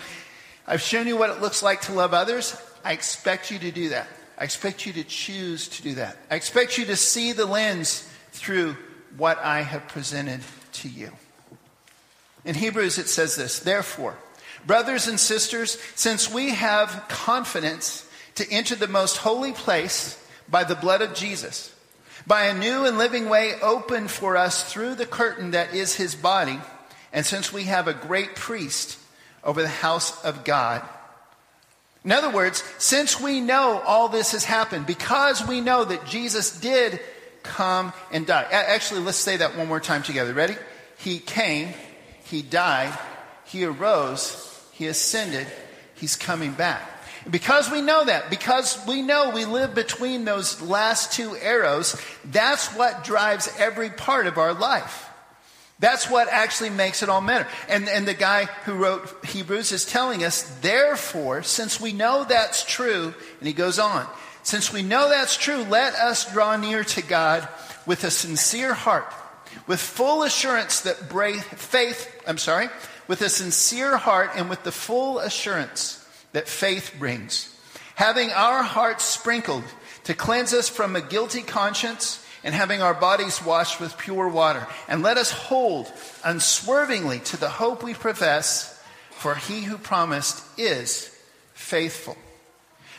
I've 0.66 0.82
shown 0.82 1.08
you 1.08 1.18
what 1.18 1.30
it 1.30 1.42
looks 1.42 1.62
like 1.62 1.82
to 1.82 1.94
love 1.94 2.14
others. 2.14 2.56
I 2.86 2.94
expect 2.94 3.52
you 3.52 3.60
to 3.60 3.72
do 3.72 3.90
that. 3.90 4.08
I 4.38 4.46
expect 4.46 4.86
you 4.86 4.94
to 4.94 5.04
choose 5.04 5.68
to 5.70 5.84
do 5.84 5.96
that. 5.96 6.18
I 6.32 6.36
expect 6.36 6.78
you 6.78 6.86
to 6.86 6.96
see 6.96 7.34
the 7.34 7.46
lens 7.46 8.10
through 8.32 8.78
what 9.18 9.38
I 9.40 9.62
have 9.62 9.88
presented 9.88 10.42
to 10.74 10.90
you. 10.90 11.12
In 12.46 12.56
Hebrews, 12.56 12.98
it 12.98 13.08
says 13.08 13.36
this 13.36 13.60
Therefore, 13.60 14.18
brothers 14.66 15.08
and 15.08 15.20
sisters, 15.20 15.78
since 15.96 16.32
we 16.32 16.52
have 16.52 17.06
confidence 17.10 18.10
to 18.36 18.50
enter 18.52 18.76
the 18.76 18.88
most 18.88 19.18
holy 19.18 19.52
place 19.52 20.20
by 20.50 20.64
the 20.64 20.76
blood 20.76 21.02
of 21.02 21.14
Jesus, 21.14 21.74
by 22.26 22.46
a 22.46 22.58
new 22.58 22.86
and 22.86 22.98
living 22.98 23.30
way 23.30 23.54
opened 23.62 24.10
for 24.10 24.38
us 24.38 24.72
through 24.72 24.96
the 24.96 25.06
curtain 25.06 25.52
that 25.52 25.74
is 25.74 25.96
his 25.96 26.16
body. 26.16 26.60
And 27.12 27.26
since 27.26 27.54
we 27.54 27.66
have 27.66 27.88
a 27.88 27.94
great 27.94 28.36
priest 28.36 28.98
over 29.44 29.62
the 29.62 29.68
house 29.68 30.24
of 30.24 30.44
God. 30.44 30.82
In 32.04 32.12
other 32.12 32.30
words, 32.30 32.64
since 32.80 33.20
we 33.20 33.40
know 33.40 33.82
all 33.86 34.10
this 34.10 34.32
has 34.32 34.44
happened, 34.44 34.86
because 34.86 35.46
we 35.48 35.62
know 35.62 35.86
that 35.86 36.06
Jesus 36.06 36.60
did 36.60 37.00
come 37.44 37.94
and 38.12 38.26
die. 38.26 38.46
Actually, 38.52 39.02
let's 39.02 39.18
say 39.18 39.38
that 39.38 39.58
one 39.58 39.68
more 39.68 39.80
time 39.80 40.04
together. 40.04 40.34
Ready? 40.34 40.56
He 40.98 41.20
came, 41.20 41.74
he 42.26 42.42
died, 42.42 42.98
he 43.46 43.66
arose, 43.66 44.53
he 44.74 44.88
ascended, 44.88 45.48
he's 45.96 46.16
coming 46.16 46.54
back. 46.54 46.90
Because 47.30 47.72
we 47.72 47.82
know 47.82 48.04
that, 48.04 48.30
because 48.30 48.78
we 48.86 49.02
know 49.02 49.30
we 49.30 49.46
live 49.46 49.74
between 49.74 50.26
those 50.26 50.62
last 50.62 51.14
two 51.14 51.38
arrows, 51.38 51.96
that's 52.26 52.68
what 52.76 53.06
drives 53.06 53.50
every 53.58 53.90
part 53.90 54.28
of 54.28 54.38
our 54.38 54.54
life. 54.54 55.10
That's 55.80 56.10
what 56.10 56.28
actually 56.28 56.70
makes 56.70 57.02
it 57.02 57.10
all 57.10 57.22
matter. 57.22 57.48
And, 57.68 57.88
and 57.90 58.08
the 58.08 58.14
guy 58.14 58.46
who 58.66 58.74
wrote 58.74 59.26
Hebrews 59.26 59.72
is 59.72 59.86
telling 59.86 60.24
us, 60.24 60.44
therefore, 60.62 61.44
since 61.44 61.80
we 61.80 61.94
know 61.94 62.26
that's 62.26 62.64
true, 62.64 63.14
and 63.40 63.48
he 63.48 63.54
goes 63.54 63.80
on, 63.80 64.08
since 64.44 64.74
we 64.74 64.82
know 64.82 65.10
that's 65.10 65.38
true, 65.38 65.64
let 65.64 65.94
us 65.96 66.32
draw 66.32 66.58
near 66.58 66.84
to 66.84 67.02
God 67.02 67.48
with 67.86 68.04
a 68.04 68.12
sincere 68.12 68.74
heart, 68.74 69.12
with 69.68 69.80
full 69.80 70.24
assurance 70.24 70.82
that 70.82 70.96
faith, 71.58 72.24
I'm 72.28 72.38
sorry, 72.38 72.70
with 73.08 73.22
a 73.22 73.30
sincere 73.30 73.98
heart 73.98 74.32
and 74.36 74.50
with 74.50 74.64
the 74.64 74.72
full 74.72 75.20
assurance 75.20 76.06
that 76.32 76.48
faith 76.48 76.96
brings, 76.98 77.56
having 77.96 78.30
our 78.32 78.64
hearts 78.64 79.04
sprinkled 79.04 79.64
to 80.04 80.14
cleanse 80.14 80.54
us 80.54 80.70
from 80.70 80.96
a 80.96 81.02
guilty 81.02 81.42
conscience 81.42 82.26
and 82.44 82.54
having 82.54 82.82
our 82.82 82.94
bodies 82.94 83.44
washed 83.44 83.80
with 83.80 83.98
pure 83.98 84.28
water. 84.28 84.68
And 84.88 85.02
let 85.02 85.18
us 85.18 85.32
hold 85.32 85.92
unswervingly 86.24 87.20
to 87.20 87.38
the 87.38 87.50
hope 87.50 87.84
we 87.84 87.94
profess, 87.94 88.82
for 89.12 89.36
he 89.36 89.62
who 89.62 89.78
promised 89.78 90.44
is 90.58 91.10
faithful. 91.54 92.18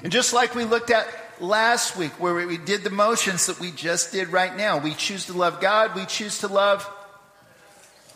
And 0.02 0.10
just 0.12 0.32
like 0.32 0.54
we 0.54 0.64
looked 0.64 0.90
at 0.90 1.06
last 1.40 1.96
week, 1.96 2.12
where 2.20 2.34
we 2.46 2.56
did 2.56 2.84
the 2.84 2.90
motions 2.90 3.46
that 3.46 3.60
we 3.60 3.70
just 3.70 4.12
did 4.12 4.28
right 4.28 4.56
now, 4.56 4.78
we 4.78 4.94
choose 4.94 5.26
to 5.26 5.32
love 5.32 5.60
God, 5.60 5.94
we 5.94 6.06
choose 6.06 6.38
to 6.40 6.48
love. 6.48 6.88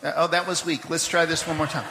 Uh, 0.03 0.13
oh, 0.15 0.27
that 0.27 0.47
was 0.47 0.65
weak. 0.65 0.89
Let's 0.89 1.07
try 1.07 1.25
this 1.25 1.45
one 1.45 1.57
more 1.57 1.67
time. 1.67 1.87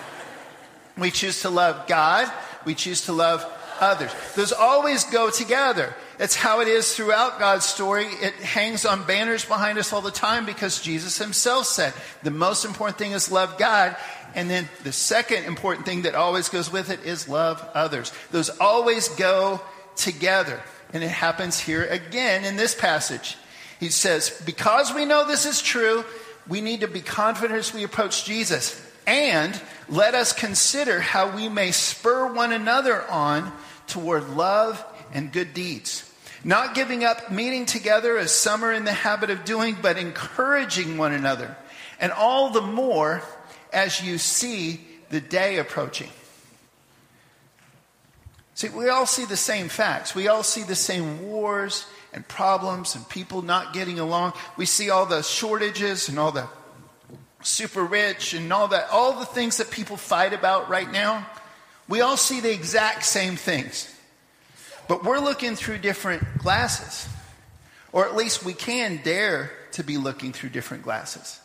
We 0.96 1.10
choose 1.10 1.42
to 1.42 1.50
love 1.50 1.86
God, 1.86 2.32
we 2.64 2.74
choose 2.74 3.02
to 3.06 3.12
love 3.12 3.44
others. 3.80 4.12
Those 4.34 4.52
always 4.52 5.04
go 5.04 5.30
together. 5.30 5.94
It's 6.18 6.34
how 6.34 6.60
it 6.60 6.68
is 6.68 6.94
throughout 6.94 7.38
God's 7.38 7.64
story. 7.64 8.06
It 8.06 8.34
hangs 8.34 8.84
on 8.84 9.04
banners 9.04 9.44
behind 9.44 9.78
us 9.78 9.92
all 9.92 10.00
the 10.00 10.10
time 10.10 10.46
because 10.46 10.80
Jesus 10.80 11.18
himself 11.18 11.66
said 11.66 11.92
the 12.22 12.30
most 12.30 12.64
important 12.64 12.98
thing 12.98 13.12
is 13.12 13.30
love 13.30 13.56
God. 13.58 13.96
And 14.34 14.50
then 14.50 14.68
the 14.82 14.92
second 14.92 15.44
important 15.44 15.86
thing 15.86 16.02
that 16.02 16.14
always 16.14 16.48
goes 16.48 16.72
with 16.72 16.90
it 16.90 17.04
is 17.04 17.28
love 17.28 17.66
others. 17.74 18.12
Those 18.32 18.50
always 18.58 19.08
go 19.08 19.60
together. 19.96 20.60
And 20.92 21.04
it 21.04 21.10
happens 21.10 21.60
here 21.60 21.84
again 21.84 22.44
in 22.44 22.56
this 22.56 22.74
passage. 22.74 23.36
He 23.78 23.90
says, 23.90 24.42
Because 24.44 24.92
we 24.92 25.04
know 25.04 25.26
this 25.26 25.46
is 25.46 25.62
true, 25.62 26.04
we 26.48 26.60
need 26.60 26.80
to 26.80 26.88
be 26.88 27.00
confident 27.00 27.58
as 27.58 27.74
we 27.74 27.84
approach 27.84 28.24
Jesus. 28.24 28.84
And 29.06 29.60
let 29.88 30.14
us 30.14 30.32
consider 30.32 31.00
how 31.00 31.34
we 31.34 31.48
may 31.48 31.70
spur 31.70 32.32
one 32.32 32.52
another 32.52 33.02
on 33.08 33.52
toward 33.86 34.28
love 34.30 34.84
and 35.12 35.32
good 35.32 35.54
deeds. 35.54 36.04
Not 36.44 36.74
giving 36.74 37.04
up 37.04 37.30
meeting 37.30 37.66
together 37.66 38.16
as 38.16 38.32
some 38.32 38.64
are 38.64 38.72
in 38.72 38.84
the 38.84 38.92
habit 38.92 39.30
of 39.30 39.44
doing, 39.44 39.76
but 39.80 39.98
encouraging 39.98 40.98
one 40.98 41.12
another. 41.12 41.56
And 42.00 42.12
all 42.12 42.50
the 42.50 42.62
more 42.62 43.22
as 43.72 44.02
you 44.02 44.18
see 44.18 44.80
the 45.10 45.20
day 45.20 45.58
approaching. 45.58 46.10
See, 48.54 48.68
we 48.68 48.88
all 48.88 49.06
see 49.06 49.24
the 49.24 49.36
same 49.36 49.68
facts. 49.68 50.14
We 50.14 50.28
all 50.28 50.42
see 50.42 50.62
the 50.62 50.74
same 50.74 51.22
wars 51.22 51.86
and 52.18 52.26
problems 52.26 52.96
and 52.96 53.08
people 53.08 53.42
not 53.42 53.72
getting 53.72 54.00
along. 54.00 54.32
We 54.56 54.66
see 54.66 54.90
all 54.90 55.06
the 55.06 55.22
shortages 55.22 56.08
and 56.08 56.18
all 56.18 56.32
the 56.32 56.48
super 57.42 57.84
rich 57.84 58.34
and 58.34 58.52
all 58.52 58.66
that, 58.66 58.88
all 58.90 59.20
the 59.20 59.24
things 59.24 59.58
that 59.58 59.70
people 59.70 59.96
fight 59.96 60.32
about 60.32 60.68
right 60.68 60.90
now, 60.90 61.24
we 61.88 62.00
all 62.00 62.16
see 62.16 62.40
the 62.40 62.52
exact 62.52 63.04
same 63.04 63.36
things. 63.36 63.88
But 64.88 65.04
we're 65.04 65.20
looking 65.20 65.54
through 65.54 65.78
different 65.78 66.38
glasses. 66.38 67.08
Or 67.92 68.04
at 68.04 68.16
least 68.16 68.44
we 68.44 68.52
can 68.52 69.00
dare 69.04 69.52
to 69.72 69.84
be 69.84 69.96
looking 69.96 70.32
through 70.32 70.48
different 70.48 70.82
glasses. 70.82 71.40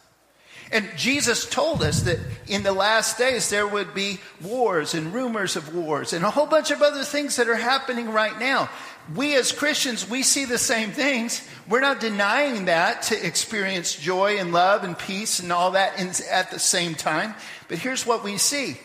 And 0.71 0.89
Jesus 0.97 1.47
told 1.47 1.83
us 1.83 2.01
that 2.01 2.19
in 2.47 2.63
the 2.63 2.73
last 2.73 3.17
days 3.17 3.49
there 3.49 3.67
would 3.67 3.93
be 3.93 4.19
wars 4.41 4.93
and 4.93 5.13
rumors 5.13 5.55
of 5.55 5.75
wars 5.75 6.13
and 6.13 6.25
a 6.25 6.29
whole 6.29 6.47
bunch 6.47 6.71
of 6.71 6.81
other 6.81 7.03
things 7.03 7.35
that 7.35 7.47
are 7.47 7.55
happening 7.55 8.11
right 8.11 8.37
now. 8.39 8.69
We 9.15 9.35
as 9.35 9.51
Christians, 9.51 10.09
we 10.09 10.23
see 10.23 10.45
the 10.45 10.57
same 10.57 10.91
things. 10.91 11.47
We're 11.67 11.81
not 11.81 11.99
denying 11.99 12.65
that 12.65 13.03
to 13.03 13.25
experience 13.27 13.95
joy 13.95 14.39
and 14.39 14.53
love 14.53 14.83
and 14.83 14.97
peace 14.97 15.39
and 15.39 15.51
all 15.51 15.71
that 15.71 15.99
in, 15.99 16.11
at 16.31 16.51
the 16.51 16.59
same 16.59 16.95
time. 16.95 17.35
But 17.67 17.79
here's 17.79 18.05
what 18.05 18.23
we 18.23 18.37
see 18.37 18.77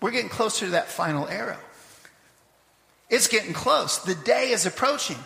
we're 0.00 0.10
getting 0.10 0.28
closer 0.28 0.66
to 0.66 0.72
that 0.72 0.88
final 0.88 1.26
arrow. 1.26 1.58
It's 3.08 3.28
getting 3.28 3.52
close. 3.52 3.98
The 3.98 4.14
day 4.14 4.50
is 4.50 4.66
approaching. 4.66 5.18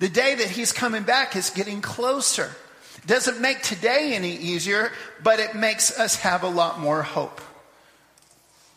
The 0.00 0.08
day 0.08 0.34
that 0.34 0.50
he's 0.50 0.72
coming 0.72 1.02
back 1.02 1.34
is 1.34 1.50
getting 1.50 1.80
closer. 1.80 2.50
Doesn't 3.06 3.40
make 3.40 3.62
today 3.62 4.14
any 4.14 4.34
easier, 4.36 4.92
but 5.22 5.40
it 5.40 5.54
makes 5.54 5.98
us 5.98 6.16
have 6.16 6.42
a 6.42 6.48
lot 6.48 6.80
more 6.80 7.02
hope. 7.02 7.40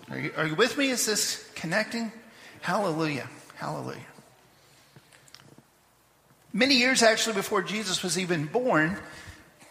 Are 0.09 0.19
you, 0.19 0.31
are 0.37 0.47
you 0.47 0.55
with 0.55 0.77
me? 0.77 0.89
Is 0.89 1.05
this 1.05 1.49
connecting? 1.55 2.11
Hallelujah. 2.61 3.29
Hallelujah. 3.55 3.99
Many 6.53 6.75
years 6.75 7.01
actually 7.01 7.35
before 7.35 7.61
Jesus 7.61 8.03
was 8.03 8.19
even 8.19 8.45
born, 8.45 8.97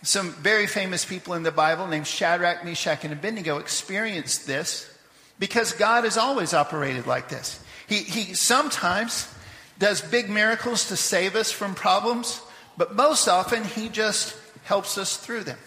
some 0.03 0.33
very 0.33 0.67
famous 0.67 1.05
people 1.05 1.35
in 1.35 1.43
the 1.43 1.53
Bible 1.53 1.87
named 1.87 2.07
Shadrach, 2.07 2.65
Meshach, 2.65 3.05
and 3.05 3.13
Abednego 3.13 3.59
experienced 3.59 4.47
this 4.47 4.91
because 5.39 5.73
God 5.73 6.05
has 6.05 6.17
always 6.17 6.55
operated 6.55 7.07
like 7.07 7.29
this. 7.29 7.63
He, 7.87 7.99
he 7.99 8.35
sometimes 8.35 9.33
does 9.79 10.01
big 10.01 10.31
miracles 10.31 10.89
to 10.89 10.97
save 10.97 11.37
us 11.37 11.53
from 11.53 11.75
problems, 11.75 12.41
but 12.81 12.97
most 12.97 13.29
often 13.29 13.63
he 13.63 13.91
just 13.91 14.35
helps 14.65 14.97
us 14.97 15.19
through 15.19 15.45
them. 15.45 15.59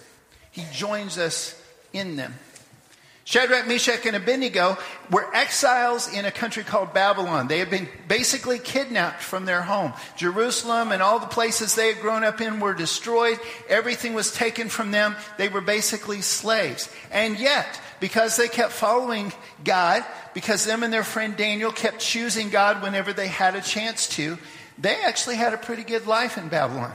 He 0.50 0.66
joins 0.74 1.20
us 1.20 1.54
in 1.94 2.16
them. 2.16 2.34
Shadrach, 3.24 3.68
Meshach, 3.68 4.04
and 4.08 4.16
Abednego 4.16 4.80
were 5.12 5.32
exiles 5.36 6.12
in 6.12 6.26
a 6.26 6.32
country 6.32 6.64
called 6.64 6.92
Babylon. 6.92 7.48
They 7.48 7.60
had 7.60 7.70
been 7.70 7.88
basically 8.08 8.58
kidnapped 8.58 9.22
from 9.22 9.46
their 9.46 9.62
home. 9.62 9.94
Jerusalem 10.18 10.92
and 10.92 11.04
all 11.04 11.20
the 11.20 11.28
places 11.28 11.76
they 11.76 11.94
had 11.94 12.02
grown 12.02 12.24
up 12.24 12.42
in 12.42 12.60
were 12.60 12.74
destroyed. 12.74 13.38
Everything 13.70 14.16
was 14.16 14.34
taken 14.34 14.68
from 14.68 14.90
them. 14.90 15.16
They 15.38 15.50
were 15.50 15.62
basically 15.62 16.22
slaves. 16.22 16.92
And 17.12 17.40
yet, 17.40 17.80
because 18.00 18.38
they 18.38 18.48
kept 18.48 18.72
following 18.72 19.34
God, 19.64 20.04
because 20.34 20.66
them 20.66 20.82
and 20.82 20.92
their 20.92 21.04
friend 21.04 21.38
Daniel 21.38 21.72
kept 21.72 22.00
choosing 22.00 22.50
God 22.50 22.82
whenever 22.82 23.14
they 23.14 23.28
had 23.28 23.56
a 23.56 23.62
chance 23.62 24.08
to, 24.16 24.40
they 24.80 24.96
actually 25.04 25.36
had 25.36 25.54
a 25.54 25.58
pretty 25.58 25.84
good 25.84 26.08
life 26.08 26.40
in 26.40 26.50
Babylon. 26.50 26.92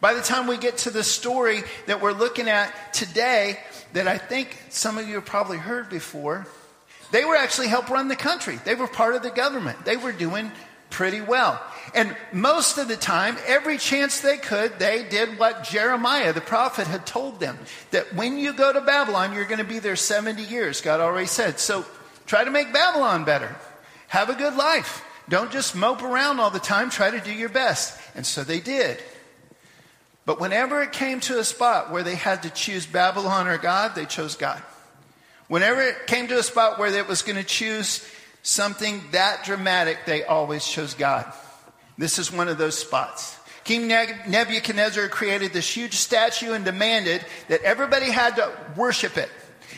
By 0.00 0.14
the 0.14 0.22
time 0.22 0.46
we 0.46 0.56
get 0.56 0.78
to 0.78 0.90
the 0.90 1.04
story 1.04 1.62
that 1.86 2.00
we're 2.00 2.12
looking 2.12 2.48
at 2.48 2.94
today, 2.94 3.58
that 3.92 4.08
I 4.08 4.18
think 4.18 4.56
some 4.70 4.98
of 4.98 5.06
you 5.06 5.16
have 5.16 5.26
probably 5.26 5.58
heard 5.58 5.90
before, 5.90 6.46
they 7.12 7.24
were 7.24 7.36
actually 7.36 7.68
help 7.68 7.90
run 7.90 8.08
the 8.08 8.16
country. 8.16 8.58
They 8.64 8.74
were 8.74 8.86
part 8.86 9.14
of 9.14 9.22
the 9.22 9.30
government. 9.30 9.84
They 9.84 9.96
were 9.96 10.12
doing 10.12 10.52
pretty 10.90 11.20
well. 11.20 11.60
And 11.94 12.16
most 12.32 12.78
of 12.78 12.88
the 12.88 12.96
time, 12.96 13.36
every 13.46 13.78
chance 13.78 14.20
they 14.20 14.36
could, 14.36 14.78
they 14.78 15.08
did 15.08 15.38
what 15.38 15.64
Jeremiah, 15.64 16.32
the 16.32 16.40
prophet, 16.40 16.86
had 16.86 17.06
told 17.06 17.40
them 17.40 17.58
that 17.90 18.14
when 18.14 18.38
you 18.38 18.52
go 18.52 18.72
to 18.72 18.80
Babylon, 18.80 19.32
you're 19.32 19.44
going 19.44 19.58
to 19.58 19.64
be 19.64 19.78
there 19.78 19.96
70 19.96 20.42
years, 20.42 20.80
God 20.80 21.00
already 21.00 21.26
said. 21.26 21.58
So 21.58 21.84
try 22.26 22.44
to 22.44 22.50
make 22.50 22.72
Babylon 22.72 23.24
better. 23.24 23.54
Have 24.08 24.30
a 24.30 24.34
good 24.34 24.56
life. 24.56 25.04
Don't 25.28 25.52
just 25.52 25.76
mope 25.76 26.02
around 26.02 26.40
all 26.40 26.50
the 26.50 26.58
time. 26.58 26.90
Try 26.90 27.10
to 27.10 27.20
do 27.20 27.32
your 27.32 27.48
best. 27.48 27.98
And 28.14 28.26
so 28.26 28.42
they 28.42 28.60
did. 28.60 29.00
But 30.30 30.38
whenever 30.38 30.80
it 30.80 30.92
came 30.92 31.18
to 31.22 31.40
a 31.40 31.44
spot 31.44 31.90
where 31.90 32.04
they 32.04 32.14
had 32.14 32.44
to 32.44 32.50
choose 32.50 32.86
Babylon 32.86 33.48
or 33.48 33.58
God, 33.58 33.96
they 33.96 34.04
chose 34.06 34.36
God. 34.36 34.62
Whenever 35.48 35.82
it 35.82 36.06
came 36.06 36.28
to 36.28 36.38
a 36.38 36.42
spot 36.44 36.78
where 36.78 36.94
it 36.94 37.08
was 37.08 37.22
going 37.22 37.34
to 37.34 37.42
choose 37.42 38.08
something 38.44 39.02
that 39.10 39.42
dramatic, 39.42 40.06
they 40.06 40.22
always 40.22 40.64
chose 40.64 40.94
God. 40.94 41.26
This 41.98 42.20
is 42.20 42.30
one 42.30 42.46
of 42.46 42.58
those 42.58 42.78
spots. 42.78 43.36
King 43.64 43.88
Nebuchadnezzar 43.88 45.08
created 45.08 45.52
this 45.52 45.68
huge 45.68 45.94
statue 45.94 46.52
and 46.52 46.64
demanded 46.64 47.26
that 47.48 47.62
everybody 47.62 48.08
had 48.12 48.36
to 48.36 48.52
worship 48.76 49.16
it. 49.16 49.30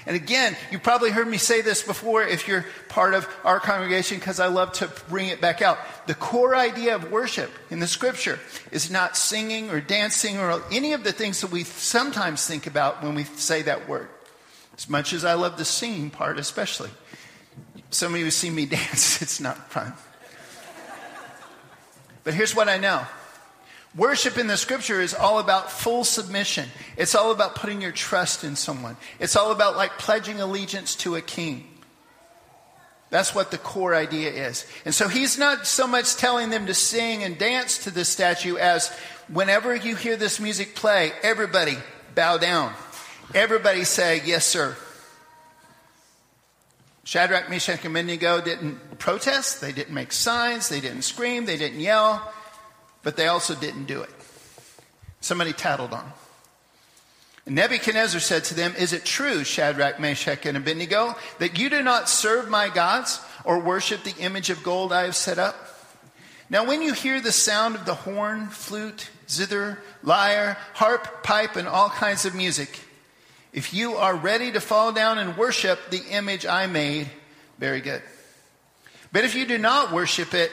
And 0.07 0.17
again, 0.17 0.57
you 0.71 0.79
probably 0.79 1.11
heard 1.11 1.29
me 1.29 1.39
say 1.39 1.61
this 1.61 1.83
before 1.83 2.23
if 2.25 2.49
you're 2.49 2.67
part 2.89 3.15
of 3.15 3.29
our 3.45 3.61
congregation 3.61 4.19
because 4.19 4.41
I 4.41 4.49
love 4.49 4.73
to 4.75 4.91
bring 5.09 5.29
it 5.29 5.41
back 5.41 5.63
out. 5.63 5.79
The 6.07 6.15
core 6.15 6.57
idea 6.57 6.97
of 6.97 7.13
worship 7.13 7.51
in 7.71 7.79
the 7.79 7.87
scripture 7.87 8.41
is 8.73 8.91
not 8.91 9.17
singing 9.17 9.71
or 9.71 9.81
dancing 9.81 10.39
or 10.39 10.61
any 10.73 10.93
of 10.93 11.05
the 11.05 11.13
things 11.13 11.41
that 11.43 11.53
we 11.53 11.63
sometimes 11.63 12.47
think 12.47 12.67
about 12.67 13.03
when 13.03 13.15
we 13.15 13.25
say 13.25 13.63
that 13.63 13.89
word. 13.89 14.09
As 14.77 14.89
much 14.89 15.13
as 15.13 15.25
I 15.25 15.35
love 15.35 15.57
the 15.57 15.65
singing 15.65 16.11
part, 16.11 16.39
especially. 16.39 16.91
Some 17.91 18.15
of 18.15 18.21
you 18.21 18.31
see 18.31 18.51
me 18.51 18.67
dance, 18.67 19.23
it's 19.23 19.41
not 19.41 19.71
fun. 19.71 19.93
But 22.25 22.35
here's 22.35 22.57
what 22.57 22.69
I 22.69 22.79
know 22.79 23.07
Worship 23.95 24.39
in 24.39 24.47
the 24.47 24.57
scripture 24.57 25.03
is 25.03 25.13
all 25.13 25.39
about 25.39 25.71
full 25.71 26.05
submission. 26.05 26.69
It's 26.97 27.15
all 27.15 27.31
about 27.31 27.57
putting 27.57 27.83
your 27.83 27.93
trust 27.93 28.43
in 28.43 28.57
someone. 28.57 28.97
It's 29.21 29.37
all 29.37 29.53
about 29.53 29.77
like 29.77 29.99
pledging 29.99 30.41
allegiance 30.41 30.97
to 30.97 31.17
a 31.17 31.21
king. 31.21 31.69
That's 33.11 33.35
what 33.35 33.51
the 33.51 33.59
core 33.59 33.95
idea 33.95 34.31
is. 34.31 34.65
And 34.87 34.95
so 34.95 35.09
he's 35.09 35.39
not 35.39 35.67
so 35.67 35.87
much 35.87 36.17
telling 36.17 36.49
them 36.49 36.65
to 36.67 36.75
sing 36.75 37.23
and 37.23 37.37
dance 37.37 37.85
to 37.85 37.91
the 37.91 38.07
statue 38.07 38.57
as 38.57 38.89
whenever 39.29 39.77
you 39.77 39.95
hear 39.95 40.17
this 40.17 40.41
music 40.41 40.75
play, 40.75 41.13
everybody 41.23 41.77
bow 42.15 42.39
down. 42.39 42.73
Everybody 43.35 43.85
say, 43.85 44.23
Yes, 44.25 44.47
sir. 44.47 44.75
Shadrach, 47.05 47.51
Meshach, 47.51 47.85
and 47.85 47.95
Abednego 47.95 48.41
didn't 48.41 48.99
protest. 48.99 49.61
They 49.61 49.73
didn't 49.73 49.93
make 49.93 50.13
signs. 50.13 50.71
They 50.71 50.81
didn't 50.81 51.03
scream. 51.03 51.45
They 51.45 51.59
didn't 51.59 51.81
yell 51.81 52.33
but 53.03 53.17
they 53.17 53.27
also 53.27 53.55
didn't 53.55 53.85
do 53.85 54.03
it. 54.03 54.11
Somebody 55.21 55.53
tattled 55.53 55.93
on 55.93 56.05
them. 56.05 56.13
And 57.47 57.55
Nebuchadnezzar 57.57 58.21
said 58.21 58.45
to 58.45 58.55
them, 58.55 58.75
Is 58.79 58.93
it 58.93 59.05
true, 59.05 59.45
Shadrach, 59.45 59.99
Meshach, 59.99 60.47
and 60.47 60.57
Abednego, 60.57 61.17
that 61.39 61.59
you 61.59 61.71
do 61.71 61.83
not 61.83 62.09
serve 62.09 62.49
my 62.49 62.69
gods 62.69 63.21
or 63.45 63.59
worship 63.59 64.05
the 64.05 64.17
image 64.19 64.51
of 64.51 64.63
gold 64.63 64.93
I 64.93 65.05
have 65.05 65.17
set 65.17 65.39
up? 65.39 65.57
Now, 66.49 66.65
when 66.65 66.83
you 66.83 66.93
hear 66.93 67.21
the 67.21 67.33
sound 67.33 67.75
of 67.75 67.85
the 67.85 67.95
horn, 67.95 68.49
flute, 68.49 69.11
zither, 69.29 69.79
lyre, 70.03 70.57
harp, 70.75 71.25
pipe, 71.25 71.57
and 71.57 71.67
all 71.67 71.89
kinds 71.89 72.25
of 72.27 72.35
music, 72.35 72.81
if 73.53 73.75
you 73.75 73.95
are 73.95 74.15
ready 74.15 74.53
to 74.53 74.61
fall 74.61 74.93
down 74.93 75.19
and 75.19 75.37
worship 75.37 75.79
the 75.91 76.03
image 76.11 76.47
I 76.47 76.67
made, 76.67 77.09
very 77.59 77.81
good. 77.81 78.03
But 79.13 79.25
if 79.25 79.35
you 79.35 79.47
do 79.47 79.59
not 79.59 79.93
worship 79.93 80.35
it, 80.35 80.51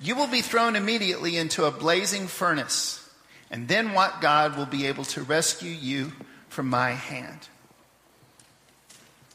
you 0.00 0.14
will 0.14 0.26
be 0.26 0.42
thrown 0.42 0.76
immediately 0.76 1.36
into 1.36 1.64
a 1.64 1.70
blazing 1.70 2.26
furnace, 2.26 3.08
and 3.50 3.68
then 3.68 3.92
what 3.92 4.20
God 4.20 4.56
will 4.56 4.66
be 4.66 4.86
able 4.86 5.04
to 5.06 5.22
rescue 5.22 5.70
you 5.70 6.12
from 6.48 6.68
my 6.68 6.90
hand. 6.90 7.48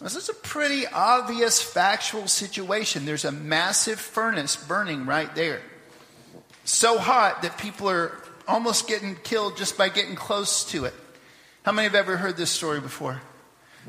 This 0.02 0.16
is 0.18 0.28
a 0.28 0.34
pretty 0.34 0.86
obvious 0.86 1.62
factual 1.62 2.28
situation. 2.28 3.06
There's 3.06 3.24
a 3.24 3.32
massive 3.32 4.00
furnace 4.00 4.58
burning 4.58 5.06
right 5.06 5.34
there. 5.34 5.62
So 6.66 6.98
hot 6.98 7.42
that 7.44 7.58
people 7.58 7.90
are 7.90 8.18
almost 8.46 8.88
getting 8.88 9.16
killed 9.16 9.56
just 9.56 9.78
by 9.78 9.88
getting 9.88 10.16
close 10.16 10.66
to 10.72 10.86
it. 10.86 10.94
How 11.64 11.72
many 11.72 11.86
have 11.86 11.96
ever 11.96 12.18
heard 12.18 12.36
this 12.36 12.50
story 12.50 12.82
before? 12.82 13.22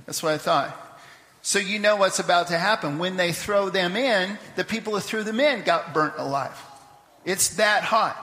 That's 0.06 0.22
what 0.22 0.32
I 0.32 0.38
thought. 0.38 0.83
So 1.44 1.58
you 1.58 1.78
know 1.78 1.96
what's 1.96 2.20
about 2.20 2.48
to 2.48 2.58
happen. 2.58 2.98
When 2.98 3.18
they 3.18 3.32
throw 3.32 3.68
them 3.68 3.96
in, 3.96 4.38
the 4.56 4.64
people 4.64 4.94
who 4.94 5.00
threw 5.00 5.22
them 5.24 5.38
in 5.38 5.62
got 5.62 5.92
burnt 5.92 6.14
alive. 6.16 6.58
It's 7.26 7.56
that 7.56 7.82
hot. 7.82 8.16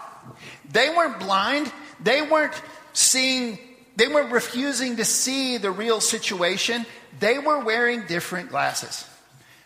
They 0.72 0.90
weren't 0.90 1.20
blind. 1.20 1.72
They 2.00 2.24
weren't 2.24 2.60
seeing, 2.94 3.60
they 3.96 4.08
weren't 4.08 4.32
refusing 4.32 4.96
to 4.96 5.06
see 5.06 5.58
the 5.58 5.70
real 5.70 6.02
situation. 6.02 6.88
They 7.20 7.38
were 7.38 7.64
wearing 7.64 8.08
different 8.08 8.50
glasses. 8.50 9.06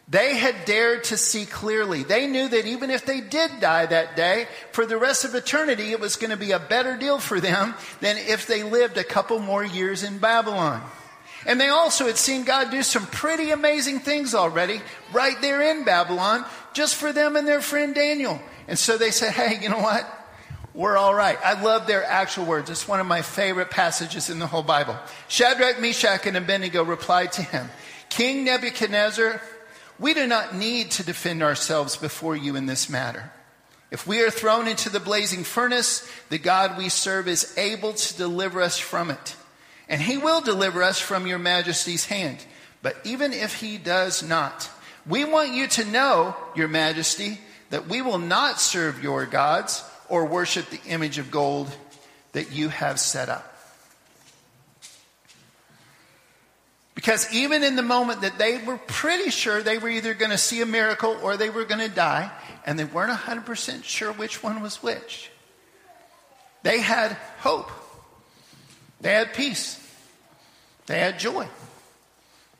They 0.09 0.35
had 0.35 0.65
dared 0.65 1.05
to 1.05 1.17
see 1.17 1.45
clearly. 1.45 2.03
They 2.03 2.27
knew 2.27 2.50
that 2.50 2.65
even 2.65 2.89
if 2.89 3.05
they 3.05 3.21
did 3.21 3.62
die 3.62 3.85
that 3.85 4.17
day, 4.17 4.47
for 4.74 4.85
the 4.85 4.97
rest 4.97 5.24
of 5.24 5.33
eternity, 5.33 5.93
it 5.93 6.01
was 6.01 6.17
going 6.17 6.31
to 6.31 6.38
be 6.38 6.51
a 6.51 6.59
better 6.59 6.97
deal 6.97 7.19
for 7.19 7.39
them 7.39 7.74
than 8.01 8.17
if 8.17 8.47
they 8.47 8.63
lived 8.63 8.97
a 8.97 9.03
couple 9.05 9.39
more 9.39 9.63
years 9.63 10.03
in 10.03 10.17
Babylon. 10.17 10.83
And 11.46 11.62
they 11.62 11.70
also 11.70 12.08
had 12.08 12.18
seen 12.18 12.44
God 12.44 12.72
do 12.72 12.82
some 12.82 13.06
pretty 13.06 13.52
amazing 13.52 14.00
things 14.00 14.34
already 14.34 14.82
right 15.14 15.40
there 15.42 15.62
in 15.62 15.84
Babylon 15.84 16.44
just 16.74 16.96
for 16.96 17.14
them 17.14 17.36
and 17.36 17.48
their 17.48 17.62
friend 17.62 17.94
Daniel. 17.94 18.42
And 18.68 18.80
so 18.80 18.98
they 18.98 19.12
said, 19.12 19.32
hey, 19.32 19.62
you 19.62 19.70
know 19.70 19.80
what? 19.80 20.10
We're 20.74 20.98
all 20.98 21.14
right. 21.14 21.38
I 21.44 21.62
love 21.62 21.88
their 21.88 22.04
actual 22.04 22.46
words. 22.46 22.70
It's 22.70 22.88
one 22.88 23.00
of 23.00 23.06
my 23.06 23.22
favorite 23.22 23.70
passages 23.70 24.30
in 24.30 24.40
the 24.40 24.48
whole 24.48 24.64
Bible. 24.64 24.98
Shadrach, 25.28 25.80
Meshach, 25.80 26.25
and 26.25 26.36
Abednego 26.36 26.84
replied 26.84 27.32
to 27.34 27.44
him, 27.44 27.70
King 28.10 28.44
Nebuchadnezzar, 28.44 29.40
we 30.00 30.14
do 30.14 30.28
not 30.28 30.56
need 30.56 30.92
to 30.92 31.06
defend 31.06 31.44
ourselves 31.44 31.96
before 31.96 32.36
you 32.36 32.56
in 32.56 32.66
this 32.66 32.90
matter. 32.90 33.32
If 33.92 34.06
we 34.06 34.22
are 34.24 34.32
thrown 34.32 34.68
into 34.68 34.90
the 34.90 35.00
blazing 35.00 35.44
furnace, 35.44 36.10
the 36.30 36.40
God 36.40 36.78
we 36.78 36.90
serve 36.90 37.30
is 37.30 37.58
able 37.58 37.94
to 37.94 38.18
deliver 38.18 38.62
us 38.62 38.78
from 38.78 39.12
it 39.12 39.36
and 39.88 40.01
he 40.01 40.18
will 40.18 40.42
deliver 40.42 40.84
us 40.84 41.00
from 41.00 41.27
your 41.27 41.39
majesty's 41.39 42.06
hand. 42.06 42.38
But 42.82 42.98
even 43.04 43.34
if 43.34 43.56
he 43.56 43.77
does 43.77 44.24
not, 44.24 44.70
we 45.08 45.25
want 45.25 45.51
you 45.51 45.68
to 45.68 45.86
know, 45.86 46.36
your 46.56 46.68
majesty, 46.68 47.39
that 47.70 47.88
we 47.88 48.01
will 48.01 48.20
not 48.20 48.60
serve 48.60 49.04
your 49.04 49.25
gods 49.25 49.84
or 50.10 50.25
worship 50.25 50.70
the 50.70 50.82
image 50.88 51.18
of 51.18 51.32
gold 51.32 51.70
that 52.34 52.51
you 52.51 52.70
have 52.70 53.00
set 53.00 53.30
up. 53.30 53.51
Because 56.96 57.32
even 57.34 57.62
in 57.62 57.75
the 57.75 57.82
moment 57.82 58.22
that 58.22 58.38
they 58.38 58.58
were 58.58 58.77
pretty 58.77 59.30
sure 59.30 59.62
they 59.62 59.77
were 59.77 59.89
either 59.89 60.13
going 60.13 60.32
to 60.32 60.38
see 60.38 60.62
a 60.62 60.65
miracle 60.65 61.18
or 61.22 61.38
they 61.38 61.50
were 61.50 61.65
going 61.65 61.88
to 61.88 61.94
die, 61.94 62.32
and 62.65 62.80
they 62.80 62.86
weren't 62.86 63.12
100% 63.12 63.84
sure 63.84 64.12
which 64.13 64.42
one 64.42 64.62
was 64.62 64.82
which, 64.82 65.30
they 66.63 66.80
had 66.80 67.12
hope. 67.39 67.70
They 69.05 69.12
had 69.12 69.35
peace. 69.35 69.79
They 70.88 70.97
had 70.97 71.19
joy. 71.19 71.47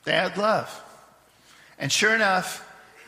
They 0.03 0.11
had 0.11 0.37
love. 0.37 0.69
And 1.79 1.91
sure 1.91 2.13
enough, 2.13 2.63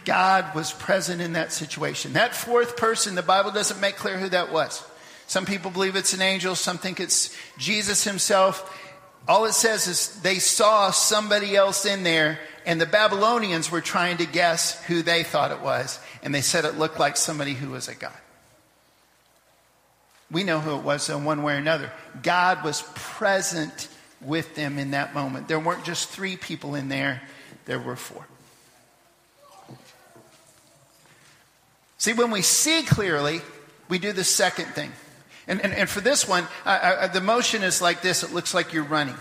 God 0.05 0.55
was 0.55 0.73
present 0.73 1.21
in 1.21 1.33
that 1.33 1.53
situation. 1.53 2.13
That 2.13 2.33
fourth 2.33 2.77
person, 2.77 3.13
the 3.13 3.21
Bible 3.21 3.51
doesn't 3.51 3.79
make 3.79 3.95
clear 3.95 4.17
who 4.17 4.29
that 4.29 4.51
was. 4.51 4.83
Some 5.27 5.45
people 5.45 5.69
believe 5.69 5.95
it's 5.95 6.15
an 6.15 6.21
angel, 6.23 6.55
some 6.55 6.79
think 6.79 6.99
it's 6.99 7.31
Jesus 7.59 8.03
himself. 8.03 8.75
All 9.27 9.45
it 9.45 9.53
says 9.53 9.85
is 9.85 10.19
they 10.21 10.39
saw 10.39 10.89
somebody 10.89 11.55
else 11.55 11.85
in 11.85 12.01
there, 12.01 12.39
and 12.65 12.81
the 12.81 12.87
Babylonians 12.87 13.69
were 13.69 13.81
trying 13.81 14.17
to 14.17 14.25
guess 14.25 14.83
who 14.85 15.03
they 15.03 15.21
thought 15.21 15.51
it 15.51 15.61
was, 15.61 15.99
and 16.23 16.33
they 16.33 16.41
said 16.41 16.65
it 16.65 16.79
looked 16.79 16.99
like 16.99 17.15
somebody 17.15 17.53
who 17.53 17.69
was 17.69 17.87
a 17.87 17.93
god. 17.93 18.17
We 20.29 20.43
know 20.43 20.59
who 20.59 20.75
it 20.75 20.83
was 20.83 21.09
in 21.09 21.23
one 21.23 21.43
way 21.43 21.55
or 21.55 21.57
another. 21.57 21.91
God 22.21 22.63
was 22.63 22.83
present 22.95 23.87
with 24.21 24.55
them 24.55 24.77
in 24.77 24.91
that 24.91 25.13
moment. 25.13 25.47
There 25.47 25.59
weren't 25.59 25.85
just 25.85 26.09
three 26.09 26.35
people 26.35 26.75
in 26.75 26.89
there, 26.89 27.21
there 27.65 27.79
were 27.79 27.95
four. 27.95 28.25
See, 31.97 32.13
when 32.13 32.31
we 32.31 32.41
see 32.41 32.83
clearly, 32.83 33.41
we 33.89 33.99
do 33.99 34.11
the 34.11 34.23
second 34.23 34.65
thing. 34.67 34.91
And, 35.47 35.61
and, 35.61 35.73
and 35.73 35.89
for 35.89 36.01
this 36.01 36.27
one, 36.27 36.45
I, 36.65 36.95
I, 36.95 37.07
the 37.07 37.21
motion 37.21 37.63
is 37.63 37.81
like 37.81 38.01
this. 38.01 38.23
It 38.23 38.33
looks 38.33 38.53
like 38.53 38.73
you're 38.73 38.83
running. 38.83 39.15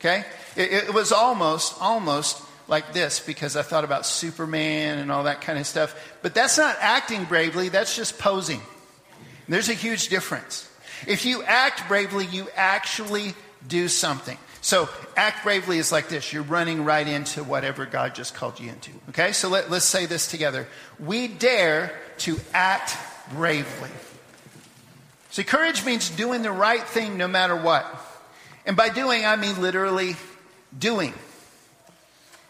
Okay? 0.00 0.24
It, 0.56 0.72
it 0.72 0.94
was 0.94 1.12
almost, 1.12 1.76
almost 1.80 2.42
like 2.68 2.92
this 2.92 3.20
because 3.20 3.56
I 3.56 3.62
thought 3.62 3.84
about 3.84 4.06
Superman 4.06 4.98
and 4.98 5.12
all 5.12 5.24
that 5.24 5.42
kind 5.42 5.58
of 5.58 5.66
stuff. 5.66 5.94
But 6.22 6.34
that's 6.34 6.58
not 6.58 6.76
acting 6.80 7.24
bravely, 7.24 7.68
that's 7.68 7.94
just 7.94 8.18
posing. 8.18 8.60
There's 9.48 9.68
a 9.68 9.74
huge 9.74 10.08
difference. 10.08 10.68
If 11.06 11.24
you 11.24 11.42
act 11.42 11.88
bravely, 11.88 12.26
you 12.26 12.48
actually 12.56 13.34
do 13.66 13.88
something. 13.88 14.38
So, 14.60 14.88
act 15.16 15.44
bravely 15.44 15.78
is 15.78 15.92
like 15.92 16.08
this 16.08 16.32
you're 16.32 16.42
running 16.42 16.84
right 16.84 17.06
into 17.06 17.44
whatever 17.44 17.86
God 17.86 18.14
just 18.14 18.34
called 18.34 18.58
you 18.58 18.68
into. 18.68 18.90
Okay? 19.10 19.32
So, 19.32 19.48
let, 19.48 19.70
let's 19.70 19.84
say 19.84 20.06
this 20.06 20.26
together. 20.26 20.66
We 20.98 21.28
dare 21.28 21.92
to 22.18 22.40
act 22.52 22.96
bravely. 23.30 23.90
See, 25.30 25.44
courage 25.44 25.84
means 25.84 26.10
doing 26.10 26.42
the 26.42 26.50
right 26.50 26.82
thing 26.82 27.16
no 27.16 27.28
matter 27.28 27.54
what. 27.54 27.84
And 28.64 28.76
by 28.76 28.88
doing, 28.88 29.24
I 29.24 29.36
mean 29.36 29.60
literally 29.60 30.16
doing. 30.76 31.14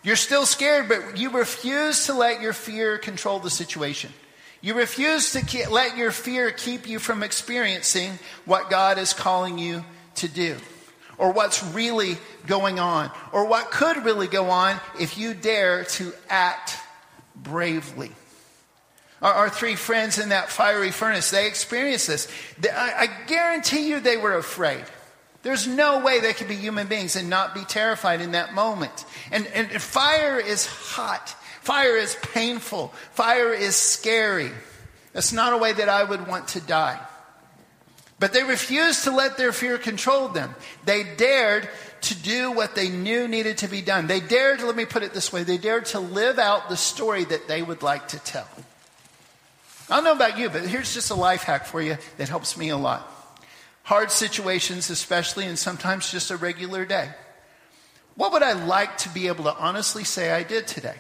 You're 0.03 0.17
still 0.17 0.47
scared, 0.47 0.89
but 0.89 1.19
you 1.19 1.31
refuse 1.31 2.07
to 2.07 2.15
let 2.15 2.41
your 2.41 2.53
fear 2.53 2.97
control 2.97 3.41
the 3.41 3.51
situation. 3.51 4.13
You 4.61 4.75
refuse 4.75 5.33
to 5.33 5.43
ke- 5.43 5.71
let 5.71 5.97
your 5.97 6.11
fear 6.11 6.51
keep 6.51 6.89
you 6.89 6.99
from 6.99 7.23
experiencing 7.23 8.19
what 8.45 8.71
God 8.71 8.99
is 8.99 9.13
calling 9.13 9.59
you 9.59 9.85
to 10.17 10.29
do, 10.29 10.57
or 11.19 11.33
what's 11.33 11.63
really 11.63 12.17
going 12.47 12.79
on, 12.79 13.11
or 13.33 13.47
what 13.47 13.71
could 13.71 14.05
really 14.05 14.27
go 14.27 14.51
on 14.51 14.81
if 14.99 15.19
you 15.19 15.35
dare 15.35 15.85
to 15.85 16.13
act 16.29 16.77
bravely. 17.35 18.11
Our, 19.23 19.33
our, 19.33 19.51
three 19.51 19.77
friends 19.77 20.19
in 20.19 20.31
that 20.31 20.51
fiery 20.51 20.91
furnace, 20.91 21.31
they 21.31 21.47
experienced 21.47 22.07
this. 22.07 22.29
I, 22.63 22.93
I 22.99 23.27
guarantee 23.27 23.89
you 23.89 24.01
they 24.01 24.17
were 24.17 24.37
afraid. 24.37 24.85
There's 25.43 25.67
no 25.67 26.01
way 26.01 26.21
they 26.21 26.33
could 26.33 26.49
be 26.49 26.57
human 26.57 26.89
beings 26.89 27.15
and 27.15 27.31
not 27.31 27.55
be 27.55 27.65
terrified 27.65 28.21
in 28.21 28.33
that 28.33 28.53
moment. 28.53 29.05
And, 29.31 29.47
and 29.55 29.71
fire 29.81 30.41
is 30.41 30.67
hot. 30.67 31.35
Fire 31.67 31.97
is 31.97 32.17
painful. 32.23 32.95
Fire 33.11 33.53
is 33.53 33.75
scary. 33.75 34.53
That's 35.13 35.33
not 35.33 35.53
a 35.53 35.57
way 35.57 35.73
that 35.73 35.89
I 35.89 36.05
would 36.05 36.29
want 36.29 36.47
to 36.51 36.61
die. 36.61 37.01
But 38.21 38.33
they 38.33 38.45
refused 38.45 39.03
to 39.03 39.11
let 39.11 39.37
their 39.37 39.51
fear 39.51 39.77
control 39.77 40.29
them. 40.29 40.55
They 40.85 41.03
dared 41.03 41.69
to 42.03 42.15
do 42.15 42.53
what 42.53 42.77
they 42.77 42.89
knew 42.89 43.27
needed 43.27 43.59
to 43.59 43.69
be 43.69 43.83
done. 43.83 44.07
They 44.07 44.21
dared, 44.21 44.63
let 44.63 44.77
me 44.77 44.85
put 44.85 45.03
it 45.03 45.13
this 45.13 45.33
way, 45.33 45.43
they 45.43 45.59
dared 45.59 45.87
to 45.87 45.99
live 45.99 46.39
out 46.39 46.69
the 46.69 46.77
story 46.77 47.25
that 47.25 47.49
they 47.49 47.63
would 47.63 47.83
like 47.83 48.07
to 48.09 48.21
tell. 48.21 48.47
I 49.91 49.97
don't 49.97 50.05
know 50.05 50.13
about 50.13 50.39
you, 50.39 50.49
but 50.49 50.69
here's 50.69 50.95
just 50.95 51.11
a 51.11 51.17
life 51.17 51.43
hack 51.43 51.67
for 51.67 51.83
you 51.83 51.99
that 52.19 52.29
helps 52.29 52.57
me 52.57 52.69
a 52.69 52.77
lot. 52.77 53.11
Hard 53.83 54.13
situations, 54.13 54.89
especially, 54.89 55.47
and 55.47 55.59
sometimes 55.59 56.13
just 56.13 56.31
a 56.31 56.37
regular 56.37 56.85
day. 56.85 57.11
What 58.15 58.31
would 58.31 58.45
I 58.45 58.53
like 58.53 58.99
to 58.99 59.09
be 59.09 59.27
able 59.27 59.43
to 59.45 59.57
honestly 59.57 60.05
say 60.05 60.31
I 60.31 60.45
did 60.45 60.69
today? 60.69 60.95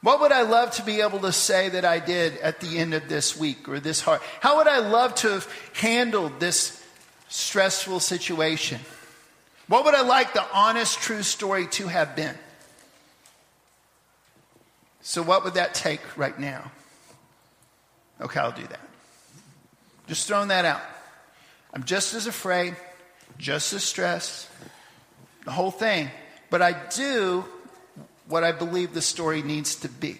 What 0.00 0.20
would 0.20 0.30
I 0.30 0.42
love 0.42 0.70
to 0.72 0.82
be 0.82 1.00
able 1.00 1.18
to 1.20 1.32
say 1.32 1.70
that 1.70 1.84
I 1.84 1.98
did 1.98 2.38
at 2.38 2.60
the 2.60 2.78
end 2.78 2.94
of 2.94 3.08
this 3.08 3.36
week 3.36 3.68
or 3.68 3.80
this 3.80 4.00
hard? 4.00 4.20
How 4.40 4.58
would 4.58 4.68
I 4.68 4.78
love 4.78 5.14
to 5.16 5.30
have 5.30 5.52
handled 5.74 6.38
this 6.38 6.82
stressful 7.28 8.00
situation? 8.00 8.80
What 9.66 9.84
would 9.84 9.94
I 9.94 10.02
like 10.02 10.34
the 10.34 10.44
honest, 10.52 10.98
true 11.00 11.22
story 11.22 11.66
to 11.68 11.88
have 11.88 12.14
been? 12.14 12.36
So, 15.00 15.22
what 15.22 15.44
would 15.44 15.54
that 15.54 15.74
take 15.74 16.00
right 16.16 16.38
now? 16.38 16.70
Okay, 18.20 18.40
I'll 18.40 18.52
do 18.52 18.66
that. 18.66 18.80
Just 20.06 20.28
throwing 20.28 20.48
that 20.48 20.64
out. 20.64 20.80
I'm 21.72 21.84
just 21.84 22.14
as 22.14 22.26
afraid, 22.26 22.76
just 23.36 23.72
as 23.72 23.84
stressed, 23.84 24.48
the 25.44 25.50
whole 25.50 25.70
thing. 25.70 26.10
But 26.50 26.62
I 26.62 26.72
do 26.88 27.44
what 28.28 28.44
I 28.44 28.52
believe 28.52 28.94
the 28.94 29.02
story 29.02 29.42
needs 29.42 29.76
to 29.76 29.88
be. 29.88 30.18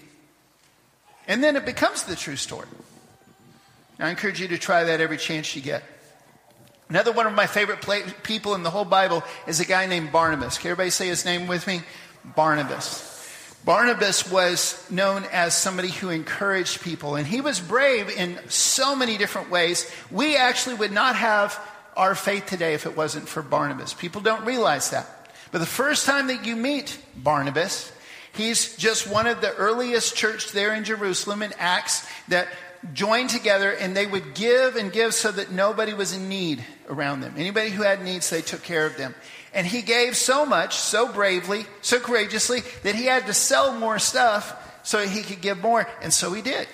And 1.26 1.44
then 1.44 1.56
it 1.56 1.66
becomes 1.66 2.04
the 2.04 2.16
true 2.16 2.36
story. 2.36 2.68
I 4.00 4.10
encourage 4.10 4.40
you 4.40 4.48
to 4.48 4.58
try 4.58 4.84
that 4.84 5.00
every 5.00 5.18
chance 5.18 5.54
you 5.54 5.62
get. 5.62 5.82
Another 6.88 7.12
one 7.12 7.26
of 7.26 7.34
my 7.34 7.46
favorite 7.46 7.82
play- 7.82 8.04
people 8.22 8.54
in 8.54 8.62
the 8.62 8.70
whole 8.70 8.84
Bible 8.84 9.22
is 9.46 9.60
a 9.60 9.66
guy 9.66 9.86
named 9.86 10.10
Barnabas. 10.10 10.56
Can 10.56 10.70
everybody 10.70 10.90
say 10.90 11.08
his 11.08 11.24
name 11.24 11.46
with 11.46 11.66
me? 11.66 11.82
Barnabas. 12.24 13.04
Barnabas 13.64 14.30
was 14.30 14.82
known 14.90 15.26
as 15.30 15.54
somebody 15.54 15.90
who 15.90 16.08
encouraged 16.08 16.80
people, 16.80 17.16
and 17.16 17.26
he 17.26 17.42
was 17.42 17.60
brave 17.60 18.08
in 18.08 18.38
so 18.48 18.96
many 18.96 19.18
different 19.18 19.50
ways. 19.50 19.90
We 20.10 20.36
actually 20.36 20.76
would 20.76 20.92
not 20.92 21.16
have 21.16 21.58
our 21.96 22.14
faith 22.14 22.46
today 22.46 22.72
if 22.72 22.86
it 22.86 22.96
wasn't 22.96 23.28
for 23.28 23.42
Barnabas. 23.42 23.92
People 23.92 24.22
don't 24.22 24.46
realize 24.46 24.90
that. 24.90 25.06
But 25.50 25.58
the 25.58 25.66
first 25.66 26.06
time 26.06 26.28
that 26.28 26.46
you 26.46 26.56
meet 26.56 26.98
Barnabas, 27.16 27.92
he's 28.34 28.76
just 28.76 29.06
one 29.06 29.26
of 29.26 29.40
the 29.40 29.54
earliest 29.54 30.16
church 30.16 30.52
there 30.52 30.74
in 30.74 30.84
Jerusalem 30.84 31.42
in 31.42 31.52
Acts 31.58 32.06
that 32.28 32.48
joined 32.92 33.30
together 33.30 33.72
and 33.72 33.96
they 33.96 34.06
would 34.06 34.34
give 34.34 34.76
and 34.76 34.92
give 34.92 35.14
so 35.14 35.32
that 35.32 35.50
nobody 35.50 35.94
was 35.94 36.12
in 36.12 36.28
need 36.28 36.64
around 36.88 37.20
them. 37.20 37.34
Anybody 37.36 37.70
who 37.70 37.82
had 37.82 38.02
needs, 38.02 38.30
they 38.30 38.42
took 38.42 38.62
care 38.62 38.86
of 38.86 38.96
them. 38.96 39.14
And 39.52 39.66
he 39.66 39.82
gave 39.82 40.16
so 40.16 40.46
much, 40.46 40.76
so 40.76 41.12
bravely, 41.12 41.66
so 41.80 41.98
courageously, 41.98 42.60
that 42.82 42.94
he 42.94 43.06
had 43.06 43.26
to 43.26 43.34
sell 43.34 43.74
more 43.74 43.98
stuff 43.98 44.80
so 44.86 45.06
he 45.06 45.22
could 45.22 45.40
give 45.40 45.60
more. 45.60 45.88
And 46.02 46.12
so 46.12 46.32
he 46.32 46.42
did. 46.42 46.68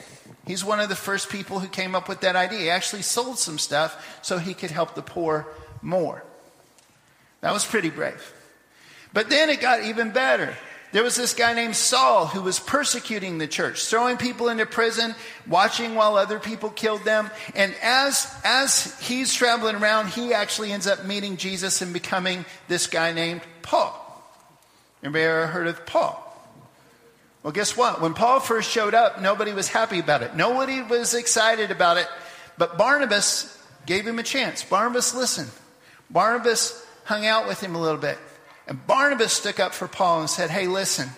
He's 0.47 0.65
one 0.65 0.81
of 0.81 0.89
the 0.89 0.97
first 0.97 1.31
people 1.31 1.61
who 1.61 1.69
came 1.69 1.95
up 1.95 2.09
with 2.09 2.21
that 2.21 2.37
idea. 2.37 2.59
He 2.59 2.71
actually 2.71 3.03
sold 3.03 3.39
some 3.39 3.59
stuff 3.59 4.19
so 4.23 4.39
he 4.39 4.55
could 4.55 4.71
help 4.71 4.95
the 4.95 5.03
poor 5.03 5.47
more. 5.81 6.23
That 7.41 7.53
was 7.53 7.65
pretty 7.65 7.91
brave. 7.91 8.33
But 9.13 9.31
then 9.31 9.49
it 9.49 9.61
got 9.61 9.85
even 9.85 10.11
better. 10.11 10.55
There 10.95 11.03
was 11.03 11.17
this 11.17 11.35
guy 11.35 11.55
named 11.55 11.75
Saul 11.75 12.27
who 12.29 12.41
was 12.41 12.61
persecuting 12.61 13.39
the 13.39 13.49
church, 13.49 13.85
throwing 13.87 14.17
people 14.17 14.49
into 14.49 14.65
prison, 14.65 15.17
watching 15.45 15.97
while 15.97 16.17
other 16.17 16.39
people 16.39 16.71
killed 16.71 17.03
them. 17.03 17.33
And 17.57 17.75
as, 17.83 18.33
as 18.45 18.97
he's 19.01 19.35
traveling 19.35 19.75
around, 19.75 20.11
he 20.11 20.33
actually 20.33 20.71
ends 20.71 20.87
up 20.87 21.05
meeting 21.05 21.37
Jesus 21.37 21.83
and 21.83 21.93
becoming 21.93 22.45
this 22.69 22.87
guy 22.87 23.13
named 23.13 23.41
Paul. 23.61 23.93
Anybody 25.03 25.25
ever 25.25 25.49
heard 25.49 25.67
of 25.67 25.85
Paul? 25.85 26.21
Well, 27.43 27.53
guess 27.53 27.77
what? 27.77 28.01
When 28.01 28.15
Paul 28.15 28.39
first 28.39 28.71
showed 28.71 28.95
up, 28.95 29.21
nobody 29.21 29.53
was 29.53 29.67
happy 29.67 29.99
about 29.99 30.23
it. 30.23 30.37
Nobody 30.37 30.81
was 30.81 31.13
excited 31.13 31.73
about 31.73 31.97
it. 31.97 32.07
But 32.57 32.79
Barnabas 32.79 33.61
gave 33.85 34.07
him 34.07 34.21
a 34.21 34.23
chance. 34.23 34.63
Barnabas 34.63 35.13
listened. 35.13 35.51
Barnabas 36.09 36.87
hung 37.03 37.27
out 37.27 37.49
with 37.49 37.61
him 37.61 37.75
a 37.75 37.81
little 37.81 37.99
bit. 37.99 38.17
And 38.67 38.87
Barnabas 38.87 39.33
stuck 39.33 39.61
up 39.61 39.75
for 39.75 39.89
Paul 39.89 40.21
and 40.21 40.31
said, 40.31 40.51
Hey, 40.51 40.67
listen, 40.67 41.09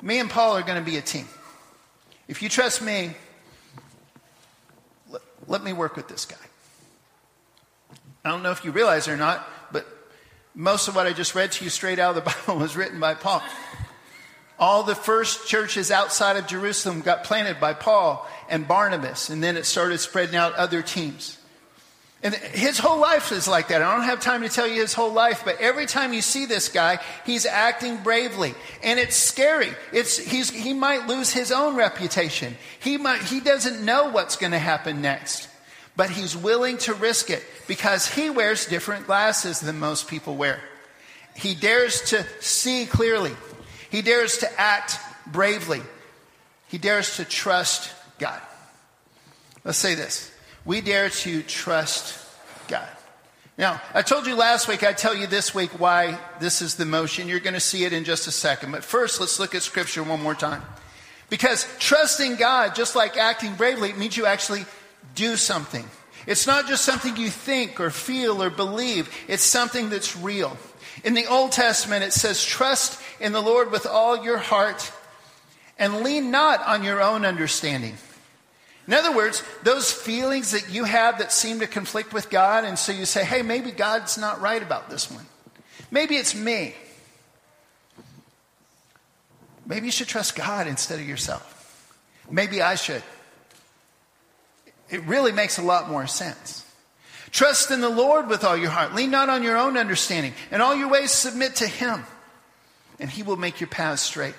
me 0.00 0.18
and 0.18 0.28
Paul 0.28 0.56
are 0.56 0.62
going 0.62 0.82
to 0.82 0.90
be 0.90 0.96
a 0.96 1.02
team. 1.02 1.28
If 2.28 2.42
you 2.42 2.48
trust 2.48 2.82
me, 2.82 3.12
let, 5.10 5.22
let 5.46 5.62
me 5.62 5.72
work 5.72 5.96
with 5.96 6.08
this 6.08 6.24
guy. 6.24 6.36
I 8.24 8.30
don't 8.30 8.42
know 8.42 8.52
if 8.52 8.64
you 8.64 8.70
realize 8.70 9.08
it 9.08 9.12
or 9.12 9.16
not, 9.16 9.48
but 9.72 9.86
Most 10.54 10.86
of 10.86 10.94
what 10.94 11.06
I 11.06 11.12
just 11.12 11.34
read 11.34 11.52
to 11.52 11.64
you 11.64 11.70
straight 11.70 11.98
out 11.98 12.16
of 12.16 12.24
the 12.24 12.30
Bible 12.46 12.60
was 12.60 12.76
written 12.76 13.00
by 13.00 13.14
Paul. 13.14 13.42
All 14.58 14.82
the 14.82 14.94
first 14.94 15.48
churches 15.48 15.90
outside 15.90 16.36
of 16.36 16.46
Jerusalem 16.46 17.00
got 17.00 17.24
planted 17.24 17.58
by 17.58 17.72
Paul 17.74 18.28
and 18.48 18.68
Barnabas, 18.68 19.30
and 19.30 19.42
then 19.42 19.56
it 19.56 19.64
started 19.64 19.98
spreading 19.98 20.36
out 20.36 20.54
other 20.54 20.82
teams. 20.82 21.38
And 22.24 22.34
his 22.34 22.78
whole 22.78 23.00
life 23.00 23.32
is 23.32 23.48
like 23.48 23.68
that. 23.68 23.82
I 23.82 23.96
don't 23.96 24.04
have 24.04 24.20
time 24.20 24.42
to 24.42 24.48
tell 24.48 24.68
you 24.68 24.80
his 24.80 24.94
whole 24.94 25.12
life, 25.12 25.42
but 25.44 25.60
every 25.60 25.86
time 25.86 26.12
you 26.12 26.22
see 26.22 26.46
this 26.46 26.68
guy, 26.68 27.00
he's 27.26 27.46
acting 27.46 27.96
bravely. 27.96 28.54
And 28.82 29.00
it's 29.00 29.16
scary. 29.16 29.70
It's, 29.92 30.18
he's, 30.18 30.48
he 30.48 30.72
might 30.72 31.08
lose 31.08 31.32
his 31.32 31.50
own 31.50 31.74
reputation. 31.74 32.56
He, 32.78 32.96
might, 32.96 33.22
he 33.22 33.40
doesn't 33.40 33.84
know 33.84 34.10
what's 34.10 34.36
going 34.36 34.52
to 34.52 34.58
happen 34.58 35.02
next. 35.02 35.48
But 35.96 36.10
he's 36.10 36.36
willing 36.36 36.78
to 36.78 36.94
risk 36.94 37.28
it 37.28 37.42
because 37.66 38.06
he 38.06 38.30
wears 38.30 38.66
different 38.66 39.06
glasses 39.06 39.58
than 39.58 39.80
most 39.80 40.06
people 40.06 40.36
wear. 40.36 40.60
He 41.34 41.54
dares 41.54 42.02
to 42.10 42.24
see 42.40 42.86
clearly. 42.86 43.32
He 43.90 44.00
dares 44.00 44.38
to 44.38 44.60
act 44.60 44.96
bravely. 45.26 45.82
He 46.68 46.78
dares 46.78 47.16
to 47.16 47.24
trust 47.24 47.92
God. 48.18 48.40
Let's 49.64 49.78
say 49.78 49.94
this. 49.96 50.31
We 50.64 50.80
dare 50.80 51.08
to 51.08 51.42
trust 51.42 52.18
God. 52.68 52.88
Now, 53.58 53.80
I 53.92 54.02
told 54.02 54.26
you 54.26 54.34
last 54.34 54.68
week, 54.68 54.82
I 54.82 54.92
tell 54.92 55.14
you 55.14 55.26
this 55.26 55.54
week 55.54 55.78
why 55.78 56.18
this 56.40 56.62
is 56.62 56.76
the 56.76 56.86
motion. 56.86 57.28
You're 57.28 57.40
going 57.40 57.54
to 57.54 57.60
see 57.60 57.84
it 57.84 57.92
in 57.92 58.04
just 58.04 58.26
a 58.26 58.32
second. 58.32 58.72
But 58.72 58.84
first, 58.84 59.20
let's 59.20 59.38
look 59.38 59.54
at 59.54 59.62
Scripture 59.62 60.02
one 60.02 60.22
more 60.22 60.34
time. 60.34 60.62
Because 61.28 61.66
trusting 61.78 62.36
God, 62.36 62.74
just 62.74 62.94
like 62.94 63.16
acting 63.16 63.54
bravely, 63.54 63.92
means 63.92 64.16
you 64.16 64.26
actually 64.26 64.64
do 65.14 65.36
something. 65.36 65.84
It's 66.26 66.46
not 66.46 66.68
just 66.68 66.84
something 66.84 67.16
you 67.16 67.28
think 67.28 67.80
or 67.80 67.90
feel 67.90 68.42
or 68.42 68.50
believe, 68.50 69.10
it's 69.28 69.42
something 69.42 69.90
that's 69.90 70.16
real. 70.16 70.56
In 71.04 71.14
the 71.14 71.26
Old 71.26 71.52
Testament, 71.52 72.04
it 72.04 72.12
says, 72.12 72.44
Trust 72.44 73.00
in 73.20 73.32
the 73.32 73.40
Lord 73.40 73.72
with 73.72 73.86
all 73.86 74.24
your 74.24 74.38
heart 74.38 74.92
and 75.78 76.02
lean 76.02 76.30
not 76.30 76.60
on 76.64 76.84
your 76.84 77.02
own 77.02 77.24
understanding. 77.24 77.96
In 78.86 78.94
other 78.94 79.14
words, 79.14 79.44
those 79.62 79.92
feelings 79.92 80.50
that 80.52 80.72
you 80.72 80.84
have 80.84 81.18
that 81.18 81.32
seem 81.32 81.60
to 81.60 81.66
conflict 81.66 82.12
with 82.12 82.30
God, 82.30 82.64
and 82.64 82.78
so 82.78 82.90
you 82.90 83.04
say, 83.04 83.24
hey, 83.24 83.42
maybe 83.42 83.70
God's 83.70 84.18
not 84.18 84.40
right 84.40 84.62
about 84.62 84.90
this 84.90 85.10
one. 85.10 85.26
Maybe 85.90 86.16
it's 86.16 86.34
me. 86.34 86.74
Maybe 89.64 89.86
you 89.86 89.92
should 89.92 90.08
trust 90.08 90.34
God 90.34 90.66
instead 90.66 90.98
of 90.98 91.08
yourself. 91.08 91.48
Maybe 92.28 92.60
I 92.60 92.74
should. 92.74 93.02
It 94.90 95.04
really 95.04 95.32
makes 95.32 95.58
a 95.58 95.62
lot 95.62 95.88
more 95.88 96.06
sense. 96.06 96.66
Trust 97.30 97.70
in 97.70 97.80
the 97.80 97.88
Lord 97.88 98.28
with 98.28 98.44
all 98.44 98.56
your 98.56 98.70
heart. 98.70 98.94
Lean 98.94 99.10
not 99.10 99.28
on 99.28 99.42
your 99.42 99.56
own 99.56 99.78
understanding. 99.78 100.34
In 100.50 100.60
all 100.60 100.74
your 100.74 100.88
ways, 100.88 101.12
submit 101.12 101.56
to 101.56 101.66
Him, 101.66 102.04
and 102.98 103.08
He 103.08 103.22
will 103.22 103.36
make 103.36 103.60
your 103.60 103.68
paths 103.68 104.02
straight. 104.02 104.34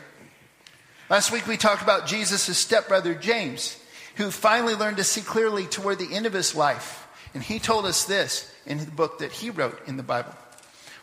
Last 1.10 1.32
week 1.32 1.48
we 1.48 1.56
talked 1.56 1.82
about 1.82 2.08
Jesus' 2.08 2.58
stepbrother 2.58 3.16
James 3.16 3.80
who 4.16 4.32
finally 4.32 4.76
learned 4.76 4.98
to 4.98 5.04
see 5.04 5.22
clearly 5.22 5.66
toward 5.66 6.00
the 6.00 6.14
end 6.14 6.26
of 6.26 6.34
his 6.34 6.56
life. 6.56 7.08
And 7.34 7.42
he 7.42 7.60
told 7.60 7.86
us 7.86 8.06
this 8.06 8.52
in 8.66 8.78
the 8.78 8.92
book 8.92 9.20
that 9.20 9.32
he 9.32 9.50
wrote 9.50 9.80
in 9.88 9.98
the 9.98 10.04
Bible. 10.04 10.34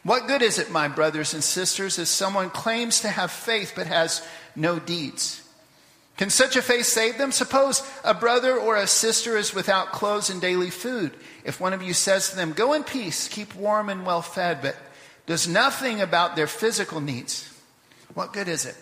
What 0.03 0.29
good 0.29 0.43
is 0.43 0.59
it, 0.59 0.71
my 0.71 0.89
brothers 0.89 1.35
and 1.35 1.45
sisters, 1.45 1.99
if 1.99 2.09
someone 2.09 2.51
claims 2.51 3.01
to 3.01 3.09
have 3.09 3.31
faith 3.31 3.73
but 3.75 3.87
has 3.87 4.27
no 4.57 4.79
deeds? 4.79 5.43
Can 6.17 6.31
such 6.31 6.57
a 6.57 6.63
faith 6.63 6.87
save 6.87 7.19
them? 7.19 7.33
Suppose 7.33 7.83
a 8.05 8.15
brother 8.15 8.57
or 8.57 8.77
a 8.77 8.87
sister 8.87 9.37
is 9.37 9.55
without 9.55 9.93
clothes 9.93 10.31
and 10.31 10.41
daily 10.41 10.71
food. 10.71 11.13
If 11.45 11.61
one 11.61 11.73
of 11.73 11.83
you 11.83 11.95
says 11.95 12.31
to 12.31 12.37
them, 12.37 12.53
Go 12.53 12.75
in 12.75 12.85
peace, 12.85 13.29
keep 13.29 13.55
warm 13.55 13.89
and 13.89 14.07
well 14.07 14.23
fed, 14.23 14.61
but 14.63 14.77
does 15.27 15.49
nothing 15.49 16.01
about 16.01 16.37
their 16.37 16.47
physical 16.47 17.01
needs, 17.01 17.49
what 18.15 18.33
good 18.33 18.49
is 18.49 18.67
it? 18.67 18.77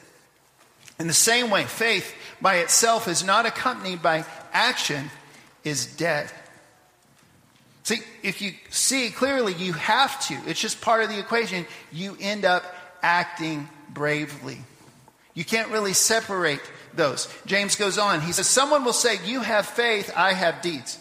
In 0.99 1.07
the 1.07 1.15
same 1.15 1.51
way, 1.51 1.65
faith 1.65 2.15
by 2.41 2.57
itself 2.57 3.09
is 3.09 3.25
not 3.25 3.47
accompanied 3.47 4.03
by 4.03 4.25
action 4.53 5.11
is 5.65 5.87
dead. 5.97 6.31
See, 7.85 8.01
if 8.23 8.43
you 8.43 8.53
see 8.71 9.11
clearly, 9.11 9.55
you 9.55 9.73
have 9.73 10.21
to. 10.29 10.35
It's 10.47 10.61
just 10.61 10.81
part 10.81 11.03
of 11.03 11.09
the 11.09 11.19
equation. 11.19 11.67
You 11.93 12.17
end 12.21 12.45
up 12.45 12.65
acting 13.03 13.69
bravely. 13.89 14.59
You 15.35 15.45
can't 15.45 15.71
really 15.71 15.93
separate 15.93 16.61
those. 16.95 17.33
James 17.47 17.77
goes 17.77 17.97
on. 17.97 18.21
He 18.21 18.33
says, 18.33 18.49
Someone 18.49 18.85
will 18.85 18.93
say, 18.93 19.19
You 19.25 19.41
have 19.41 19.67
faith, 19.67 20.13
I 20.17 20.33
have 20.33 20.61
deeds. 20.61 20.99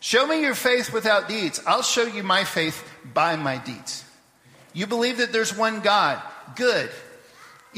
Show 0.00 0.26
me 0.26 0.42
your 0.42 0.54
faith 0.54 0.92
without 0.92 1.28
deeds. 1.28 1.60
I'll 1.66 1.82
show 1.82 2.04
you 2.04 2.22
my 2.22 2.44
faith 2.44 2.84
by 3.14 3.36
my 3.36 3.58
deeds. 3.58 4.04
You 4.72 4.86
believe 4.86 5.18
that 5.18 5.32
there's 5.32 5.56
one 5.56 5.80
God. 5.80 6.20
Good. 6.56 6.90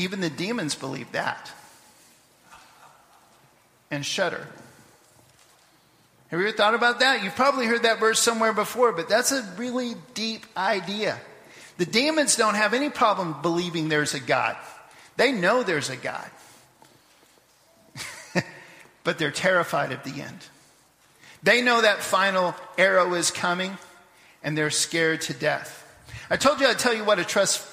Even 0.01 0.21
the 0.21 0.31
demons 0.31 0.75
believe 0.75 1.13
that 1.13 1.53
and 3.91 4.05
shudder. 4.05 4.47
Have 6.29 6.41
you 6.41 6.47
ever 6.47 6.57
thought 6.57 6.75
about 6.75 7.01
that? 7.01 7.23
You've 7.23 7.35
probably 7.37 7.67
heard 7.67 7.83
that 7.83 8.01
verse 8.01 8.19
somewhere 8.19 8.55
before, 8.55 8.93
but 8.93 9.11
that's 9.11 9.31
a 9.31 9.43
really 9.59 9.95
deep 10.15 10.47
idea. 10.57 11.19
The 11.77 11.85
demons 11.85 12.37
don't 12.37 12.55
have 12.55 12.73
any 12.73 12.89
problem 12.89 13.43
believing 13.43 13.91
there's 13.91 14.15
a 14.15 14.21
God. 14.21 14.57
They 15.19 15.33
know 15.33 15.63
there's 15.63 15.91
a 15.91 15.97
God. 15.97 16.31
but 19.05 19.19
they're 19.19 19.31
terrified 19.31 19.93
at 19.93 20.05
the 20.05 20.23
end. 20.23 20.39
They 21.43 21.61
know 21.61 21.83
that 21.83 22.03
final 22.03 22.55
arrow 22.79 23.13
is 23.13 23.31
coming 23.31 23.77
and 24.43 24.57
they're 24.57 24.71
scared 24.71 25.21
to 25.23 25.35
death. 25.35 25.77
I 26.31 26.39
told 26.39 26.59
you 26.61 26.69
I'd 26.69 26.79
tell 26.79 26.95
you 26.95 27.05
what 27.05 27.19
a 27.19 27.25
trust 27.25 27.67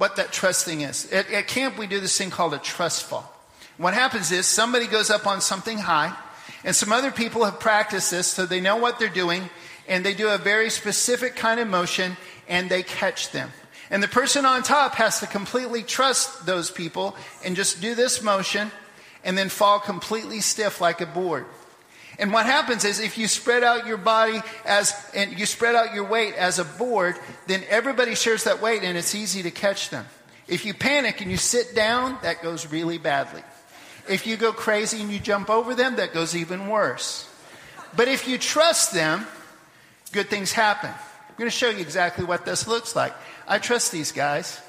what 0.00 0.16
that 0.16 0.32
trust 0.32 0.64
thing 0.64 0.80
is. 0.80 1.12
At, 1.12 1.30
at 1.30 1.46
camp 1.46 1.76
we 1.76 1.86
do 1.86 2.00
this 2.00 2.16
thing 2.16 2.30
called 2.30 2.54
a 2.54 2.58
trust 2.58 3.04
fall. 3.04 3.30
What 3.76 3.92
happens 3.92 4.32
is 4.32 4.46
somebody 4.46 4.86
goes 4.86 5.10
up 5.10 5.26
on 5.26 5.42
something 5.42 5.76
high, 5.76 6.16
and 6.64 6.74
some 6.74 6.90
other 6.90 7.10
people 7.10 7.44
have 7.44 7.60
practiced 7.60 8.10
this, 8.10 8.26
so 8.26 8.46
they 8.46 8.62
know 8.62 8.78
what 8.78 8.98
they're 8.98 9.10
doing, 9.10 9.50
and 9.86 10.02
they 10.02 10.14
do 10.14 10.30
a 10.30 10.38
very 10.38 10.70
specific 10.70 11.36
kind 11.36 11.60
of 11.60 11.68
motion, 11.68 12.16
and 12.48 12.70
they 12.70 12.82
catch 12.82 13.30
them. 13.32 13.50
And 13.90 14.02
the 14.02 14.08
person 14.08 14.46
on 14.46 14.62
top 14.62 14.94
has 14.94 15.20
to 15.20 15.26
completely 15.26 15.82
trust 15.82 16.46
those 16.46 16.70
people 16.70 17.14
and 17.44 17.54
just 17.54 17.82
do 17.82 17.94
this 17.94 18.22
motion 18.22 18.70
and 19.22 19.36
then 19.36 19.50
fall 19.50 19.80
completely 19.80 20.40
stiff 20.40 20.80
like 20.80 21.02
a 21.02 21.06
board. 21.06 21.44
And 22.20 22.34
what 22.34 22.44
happens 22.44 22.84
is 22.84 23.00
if 23.00 23.16
you 23.16 23.26
spread 23.26 23.64
out 23.64 23.86
your 23.86 23.96
body 23.96 24.42
as, 24.66 24.94
and 25.14 25.38
you 25.38 25.46
spread 25.46 25.74
out 25.74 25.94
your 25.94 26.04
weight 26.04 26.34
as 26.34 26.58
a 26.58 26.64
board, 26.64 27.16
then 27.46 27.64
everybody 27.70 28.14
shares 28.14 28.44
that 28.44 28.60
weight 28.60 28.82
and 28.84 28.98
it's 28.98 29.14
easy 29.14 29.42
to 29.42 29.50
catch 29.50 29.88
them. 29.88 30.06
If 30.46 30.66
you 30.66 30.74
panic 30.74 31.22
and 31.22 31.30
you 31.30 31.38
sit 31.38 31.74
down, 31.74 32.18
that 32.22 32.42
goes 32.42 32.70
really 32.70 32.98
badly. 32.98 33.42
If 34.06 34.26
you 34.26 34.36
go 34.36 34.52
crazy 34.52 35.00
and 35.00 35.10
you 35.10 35.18
jump 35.18 35.48
over 35.48 35.74
them, 35.74 35.96
that 35.96 36.12
goes 36.12 36.36
even 36.36 36.68
worse. 36.68 37.26
But 37.96 38.08
if 38.08 38.28
you 38.28 38.36
trust 38.36 38.92
them, 38.92 39.26
good 40.12 40.28
things 40.28 40.52
happen. 40.52 40.90
I'm 40.90 41.36
going 41.38 41.50
to 41.50 41.56
show 41.56 41.70
you 41.70 41.78
exactly 41.78 42.26
what 42.26 42.44
this 42.44 42.68
looks 42.68 42.94
like. 42.94 43.14
I 43.48 43.58
trust 43.58 43.92
these 43.92 44.12
guys. 44.12 44.60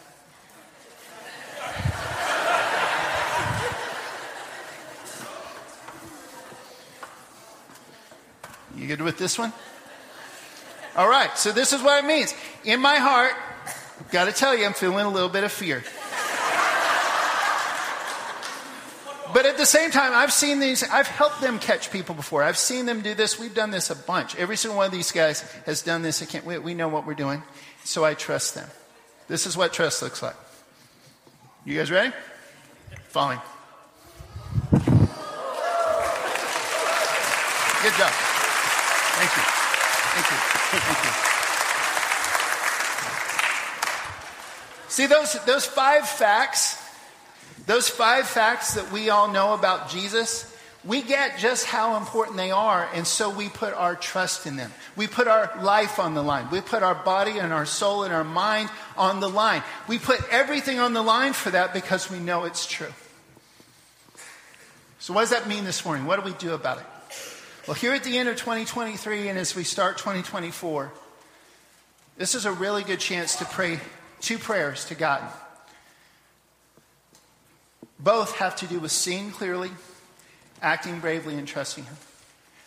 You 8.82 8.88
good 8.88 9.02
with 9.02 9.20
this 9.20 9.38
one? 9.38 9.54
All 10.96 11.08
right, 11.08 11.38
so 11.38 11.52
this 11.52 11.72
is 11.72 11.84
what 11.84 12.04
it 12.04 12.08
means. 12.08 12.34
In 12.63 12.82
my 12.82 12.96
heart, 12.96 13.34
got 14.10 14.26
to 14.26 14.32
tell 14.32 14.58
you, 14.58 14.65
I'm 14.65 14.74
feeling 14.74 15.06
a 15.06 15.10
little 15.10 15.30
bit 15.30 15.44
of 15.44 15.52
fear. 15.52 15.84
But 19.32 19.46
at 19.46 19.58
the 19.58 19.67
same 19.67 19.91
time, 19.91 20.13
I've 20.15 20.34
seen 20.34 20.60
these, 20.60 20.82
I've 20.84 21.06
helped 21.06 21.41
them 21.41 21.60
catch 21.60 21.91
people 21.91 22.15
before. 22.15 22.41
I've 22.41 22.58
seen 22.58 22.88
them 22.88 23.02
do 23.02 23.13
this. 23.13 23.38
We've 23.38 23.54
done 23.54 23.70
this 23.70 23.91
a 23.91 23.96
bunch. 23.96 24.36
Every 24.36 24.58
single 24.58 24.78
one 24.78 24.88
of 24.88 24.91
these 24.91 25.12
guys 25.12 25.41
has 25.67 25.84
done 25.84 26.02
this. 26.02 26.24
I 26.24 26.26
can't, 26.26 26.44
we, 26.44 26.58
we 26.58 26.74
know 26.74 26.88
what 26.88 27.06
we're 27.06 27.13
doing. 27.13 27.44
So 27.84 28.04
I 28.04 28.15
trust 28.15 28.56
them. 28.56 28.67
This 29.28 29.46
is 29.46 29.56
what 29.56 29.74
trust 29.74 30.02
looks 30.02 30.24
like. 30.24 30.36
You 31.65 31.78
guys 31.78 31.91
ready? 31.91 32.12
Falling. 33.10 33.39
Good 37.84 37.94
job. 37.94 38.31
Thank 39.22 39.38
you. 39.38 39.44
Thank 40.18 40.28
you. 40.32 40.38
Thank 40.82 41.06
you. 41.06 41.14
See 44.90 45.06
those, 45.06 45.38
those 45.46 45.66
five 45.66 46.08
facts 46.08 46.82
those 47.68 47.88
five 47.88 48.28
facts 48.28 48.74
that 48.74 48.92
we 48.92 49.10
all 49.10 49.32
know 49.32 49.54
about 49.54 49.90
Jesus, 49.90 50.48
we 50.84 51.04
get 51.04 51.38
just 51.38 51.66
how 51.66 51.98
important 51.98 52.38
they 52.38 52.50
are, 52.50 52.90
and 52.94 53.06
so 53.06 53.30
we 53.30 53.50
put 53.50 53.74
our 53.76 53.96
trust 53.96 54.48
in 54.48 54.56
them. 54.56 54.74
We 54.96 55.06
put 55.06 55.28
our 55.28 55.52
life 55.62 56.00
on 56.00 56.16
the 56.16 56.24
line. 56.24 56.50
We 56.50 56.62
put 56.62 56.82
our 56.82 56.96
body 56.96 57.38
and 57.38 57.54
our 57.54 57.68
soul 57.68 58.04
and 58.04 58.14
our 58.14 58.24
mind 58.24 58.70
on 58.98 59.20
the 59.20 59.30
line. 59.30 59.62
We 59.88 60.00
put 60.00 60.22
everything 60.32 60.80
on 60.80 60.94
the 60.94 61.04
line 61.04 61.34
for 61.34 61.52
that 61.52 61.74
because 61.74 62.10
we 62.10 62.18
know 62.20 62.46
it's 62.46 62.66
true. 62.66 62.92
So, 65.00 65.14
what 65.14 65.22
does 65.22 65.30
that 65.30 65.48
mean 65.48 65.64
this 65.64 65.86
morning? 65.86 66.06
What 66.06 66.24
do 66.24 66.26
we 66.26 66.36
do 66.38 66.54
about 66.54 66.80
it? 66.80 66.86
Well, 67.67 67.76
here 67.76 67.93
at 67.93 68.04
the 68.04 68.17
end 68.17 68.28
of 68.28 68.38
2023 68.38 69.28
and 69.28 69.38
as 69.38 69.56
we 69.56 69.63
start 69.63 70.00
2024, 70.00 70.91
This 72.17 72.34
is 72.34 72.45
a 72.45 72.52
really 72.52 72.84
good 72.84 73.00
chance 73.00 73.36
to 73.38 73.45
pray 73.45 73.80
two 74.19 74.38
prayers 74.38 74.86
to 74.86 74.95
God. 74.95 75.24
Both 78.00 78.38
have 78.38 78.56
to 78.58 78.67
do 78.67 78.80
with 78.80 78.91
seeing 78.91 79.32
clearly, 79.32 79.69
acting 80.62 81.00
bravely, 81.00 81.36
and 81.36 81.47
trusting 81.47 81.84
Him. 81.84 81.95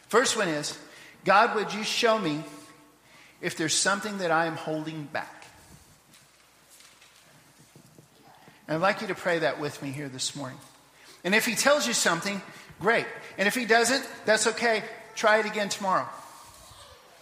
First 0.08 0.36
one 0.36 0.48
is 0.48 0.78
God, 1.24 1.54
would 1.56 1.74
you 1.74 1.84
show 1.84 2.18
me 2.18 2.42
if 3.40 3.56
there's 3.56 3.74
something 3.74 4.18
that 4.18 4.30
I 4.30 4.46
am 4.46 4.56
holding 4.56 5.04
back? 5.04 5.46
And 8.66 8.76
I'd 8.76 8.80
like 8.80 9.02
you 9.02 9.08
to 9.08 9.14
pray 9.14 9.40
that 9.40 9.60
with 9.60 9.82
me 9.82 9.90
here 9.90 10.08
this 10.08 10.34
morning. 10.34 10.58
And 11.24 11.34
if 11.34 11.46
He 11.46 11.54
tells 11.54 11.86
you 11.86 11.94
something, 11.94 12.40
great. 12.80 13.06
And 13.38 13.48
if 13.48 13.54
He 13.54 13.64
doesn't, 13.64 14.06
that's 14.24 14.46
okay. 14.48 14.82
Try 15.14 15.38
it 15.38 15.46
again 15.46 15.68
tomorrow. 15.68 16.08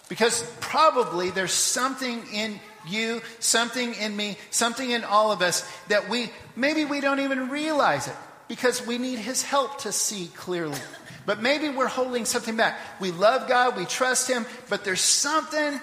Because 0.09 0.43
probably 0.61 1.31
there's 1.31 1.53
something 1.53 2.23
in 2.33 2.61
you, 2.87 3.23
something 3.39 3.95
in 3.95 4.17
me, 4.17 4.37
something 4.51 4.91
in 4.91 5.05
all 5.05 5.33
of 5.33 5.43
us 5.43 5.69
that 5.89 6.09
we, 6.09 6.31
maybe 6.57 6.85
we 6.85 7.01
don't 7.01 7.21
even 7.21 7.49
realize 7.49 8.09
it 8.09 8.17
because 8.49 8.87
we 8.87 8.99
need 8.99 9.19
His 9.19 9.43
help 9.43 9.81
to 9.81 9.93
see 9.93 10.31
clearly. 10.37 10.79
But 11.25 11.41
maybe 11.41 11.69
we're 11.69 11.87
holding 11.87 12.25
something 12.25 12.57
back. 12.57 12.79
We 13.01 13.13
love 13.13 13.49
God, 13.49 13.77
we 13.77 13.85
trust 13.85 14.29
Him, 14.29 14.45
but 14.69 14.85
there's 14.85 15.01
something, 15.01 15.81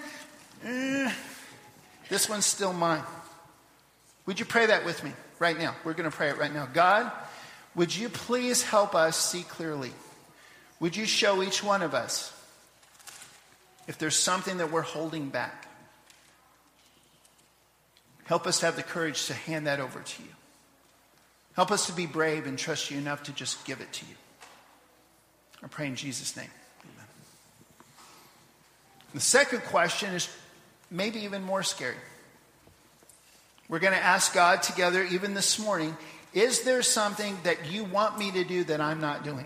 eh, 0.66 1.14
this 2.10 2.30
one's 2.30 2.46
still 2.46 2.74
mine. 2.74 3.04
Would 4.26 4.40
you 4.40 4.46
pray 4.46 4.68
that 4.68 4.86
with 4.86 5.04
me 5.04 5.14
right 5.40 5.58
now? 5.58 5.76
We're 5.84 5.94
going 5.94 6.10
to 6.10 6.16
pray 6.16 6.30
it 6.30 6.38
right 6.38 6.54
now. 6.54 6.68
God, 6.72 7.12
would 7.76 7.96
you 7.96 8.10
please 8.10 8.64
help 8.64 8.96
us 8.96 9.18
see 9.18 9.44
clearly? 9.44 9.92
Would 10.80 10.96
you 10.96 11.06
show 11.06 11.44
each 11.44 11.64
one 11.64 11.82
of 11.82 11.94
us 11.94 12.34
if 13.90 13.98
there's 13.98 14.16
something 14.16 14.58
that 14.58 14.72
we're 14.72 14.84
holding 14.84 15.30
back. 15.30 15.68
Help 18.26 18.46
us 18.46 18.60
to 18.60 18.68
have 18.68 18.76
the 18.76 18.84
courage 18.84 19.26
to 19.26 19.34
hand 19.34 19.66
that 19.66 19.80
over 19.80 20.00
to 20.00 20.22
you. 20.22 20.30
Help 21.54 21.72
us 21.72 21.88
to 21.88 21.94
be 21.94 22.06
brave 22.06 22.46
and 22.46 22.56
trust 22.56 22.92
you 22.92 23.00
enough 23.00 23.24
to 23.24 23.32
just 23.32 23.66
give 23.66 23.82
it 23.82 23.92
to 23.92 24.06
you. 24.06 24.14
I 25.64 25.68
pray 25.68 25.88
in 25.88 25.96
Jesus' 25.96 26.38
name. 26.38 26.52
Amen. 26.84 27.08
The 29.16 29.22
second 29.22 29.64
question 29.64 30.14
is 30.14 30.30
maybe 30.92 31.22
even 31.22 31.42
more 31.42 31.64
scary. 31.64 31.96
We're 33.70 33.80
going 33.80 33.94
to 33.94 34.04
ask 34.04 34.36
God 34.36 34.62
together, 34.62 35.04
even 35.04 35.34
this 35.34 35.58
morning, 35.58 35.98
is 36.34 36.62
there 36.62 36.82
something 36.82 37.38
that 37.44 37.72
you 37.72 37.84
want 37.84 38.18
me 38.18 38.32
to 38.32 38.44
do 38.44 38.64
that 38.66 38.82
I'm 38.82 39.02
not 39.02 39.24
doing? 39.24 39.46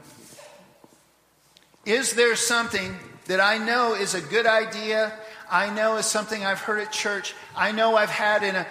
Is 1.85 2.13
there 2.13 2.35
something 2.35 2.97
that 3.25 3.39
I 3.39 3.57
know 3.57 3.93
is 3.93 4.15
a 4.15 4.21
good 4.21 4.45
idea. 4.45 5.13
I 5.49 5.73
know 5.73 5.97
is 5.97 6.05
something 6.05 6.45
I've 6.45 6.59
heard 6.59 6.79
at 6.79 6.91
church. 6.91 7.33
I 7.55 7.71
know 7.71 7.95
I've 7.95 8.09
had 8.09 8.43
in 8.43 8.55
a 8.55 8.67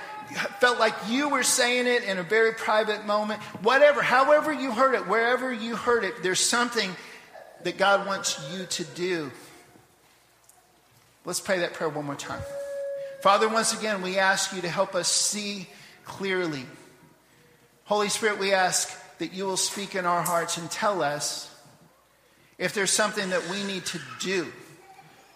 felt 0.61 0.79
like 0.79 0.95
you 1.09 1.29
were 1.29 1.43
saying 1.43 1.87
it 1.87 2.05
in 2.05 2.17
a 2.17 2.23
very 2.23 2.53
private 2.53 3.05
moment. 3.05 3.43
Whatever, 3.63 4.01
however 4.01 4.51
you 4.53 4.73
heard 4.73 4.95
it, 4.95 5.07
wherever 5.07 5.53
you 5.53 5.77
heard 5.77 6.05
it, 6.05 6.23
there's 6.23 6.41
something 6.41 6.91
that 7.65 7.77
God 7.77 8.07
wants 8.07 8.41
you 8.53 8.65
to 8.65 8.85
do. 8.85 9.31
Let's 11.27 11.41
pray 11.41 11.59
that 11.59 11.75
prayer 11.75 11.91
one 11.91 12.07
more 12.07 12.15
time. 12.15 12.41
Father, 13.21 13.49
once 13.49 13.79
again, 13.79 14.01
we 14.01 14.19
ask 14.19 14.55
you 14.55 14.63
to 14.63 14.69
help 14.69 14.95
us 14.95 15.07
see 15.07 15.69
clearly. 16.05 16.65
Holy 17.85 18.09
Spirit, 18.09 18.39
we 18.39 18.53
ask 18.53 18.99
that 19.19 19.33
you 19.33 19.45
will 19.45 19.57
speak 19.57 19.95
in 19.95 20.07
our 20.07 20.23
hearts 20.23 20.57
and 20.57 20.71
tell 20.71 21.03
us 21.03 21.55
if 22.59 22.75
there's 22.75 22.91
something 22.91 23.31
that 23.31 23.49
we 23.51 23.65
need 23.65 23.85
to 23.87 24.01
do, 24.21 24.47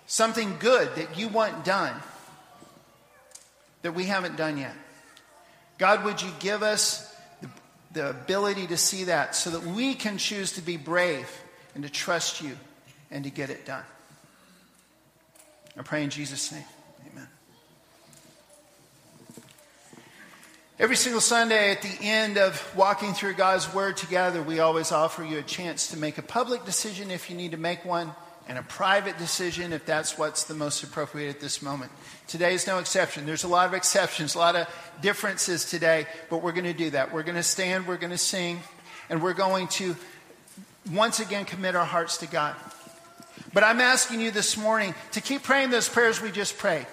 something 0.06 0.56
good 0.58 0.94
that 0.96 1.18
you 1.18 1.28
want 1.28 1.64
done 1.64 1.94
that 3.82 3.92
we 3.92 4.04
haven't 4.04 4.36
done 4.36 4.58
yet. 4.58 4.74
God, 5.78 6.04
would 6.04 6.22
you 6.22 6.30
give 6.40 6.62
us 6.62 7.14
the, 7.40 7.48
the 7.92 8.10
ability 8.10 8.66
to 8.68 8.76
see 8.76 9.04
that 9.04 9.34
so 9.34 9.50
that 9.50 9.62
we 9.62 9.94
can 9.94 10.18
choose 10.18 10.52
to 10.52 10.60
be 10.60 10.76
brave 10.76 11.30
and 11.74 11.84
to 11.84 11.90
trust 11.90 12.42
you 12.42 12.56
and 13.10 13.24
to 13.24 13.30
get 13.30 13.50
it 13.50 13.66
done? 13.66 13.84
I 15.78 15.82
pray 15.82 16.02
in 16.02 16.10
Jesus' 16.10 16.50
name. 16.50 16.64
Every 20.78 20.96
single 20.96 21.22
Sunday 21.22 21.70
at 21.70 21.80
the 21.80 21.96
end 22.02 22.36
of 22.36 22.76
walking 22.76 23.14
through 23.14 23.32
God's 23.32 23.72
Word 23.72 23.96
together, 23.96 24.42
we 24.42 24.58
always 24.58 24.92
offer 24.92 25.24
you 25.24 25.38
a 25.38 25.42
chance 25.42 25.88
to 25.92 25.96
make 25.96 26.18
a 26.18 26.22
public 26.22 26.66
decision 26.66 27.10
if 27.10 27.30
you 27.30 27.36
need 27.36 27.52
to 27.52 27.56
make 27.56 27.82
one, 27.86 28.12
and 28.46 28.58
a 28.58 28.62
private 28.62 29.16
decision 29.16 29.72
if 29.72 29.86
that's 29.86 30.18
what's 30.18 30.44
the 30.44 30.52
most 30.52 30.82
appropriate 30.82 31.30
at 31.30 31.40
this 31.40 31.62
moment. 31.62 31.90
Today 32.26 32.52
is 32.52 32.66
no 32.66 32.78
exception. 32.78 33.24
There's 33.24 33.44
a 33.44 33.48
lot 33.48 33.66
of 33.66 33.72
exceptions, 33.72 34.34
a 34.34 34.38
lot 34.38 34.54
of 34.54 34.68
differences 35.00 35.64
today, 35.64 36.06
but 36.28 36.42
we're 36.42 36.52
going 36.52 36.64
to 36.64 36.74
do 36.74 36.90
that. 36.90 37.10
We're 37.10 37.22
going 37.22 37.36
to 37.36 37.42
stand, 37.42 37.86
we're 37.86 37.96
going 37.96 38.10
to 38.10 38.18
sing, 38.18 38.60
and 39.08 39.22
we're 39.22 39.32
going 39.32 39.68
to 39.68 39.96
once 40.92 41.20
again 41.20 41.46
commit 41.46 41.74
our 41.74 41.86
hearts 41.86 42.18
to 42.18 42.26
God. 42.26 42.54
But 43.54 43.64
I'm 43.64 43.80
asking 43.80 44.20
you 44.20 44.30
this 44.30 44.58
morning 44.58 44.94
to 45.12 45.22
keep 45.22 45.42
praying 45.42 45.70
those 45.70 45.88
prayers 45.88 46.20
we 46.20 46.30
just 46.30 46.58
prayed. 46.58 46.86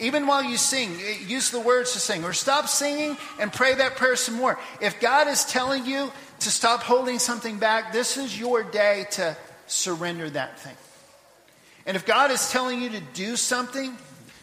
Even 0.00 0.26
while 0.26 0.42
you 0.42 0.56
sing, 0.56 0.90
eh, 1.02 1.18
use 1.26 1.50
the 1.50 1.60
words 1.60 1.92
to 1.92 2.00
sing, 2.00 2.24
or 2.24 2.32
stop 2.32 2.68
singing 2.68 3.16
and 3.38 3.52
pray 3.52 3.74
that 3.74 3.96
prayer 3.96 4.16
some 4.16 4.34
more. 4.34 4.58
If 4.80 4.98
God 5.00 5.28
is 5.28 5.44
telling 5.44 5.84
you 5.84 6.10
to 6.40 6.50
stop 6.50 6.82
holding 6.82 7.18
something 7.18 7.58
back, 7.58 7.92
this 7.92 8.16
is 8.16 8.38
your 8.38 8.62
day 8.62 9.06
to 9.12 9.36
surrender 9.66 10.28
that 10.30 10.58
thing. 10.58 10.76
And 11.86 11.96
if 11.96 12.06
God 12.06 12.30
is 12.30 12.50
telling 12.50 12.80
you 12.80 12.90
to 12.90 13.00
do 13.00 13.36
something, 13.36 13.96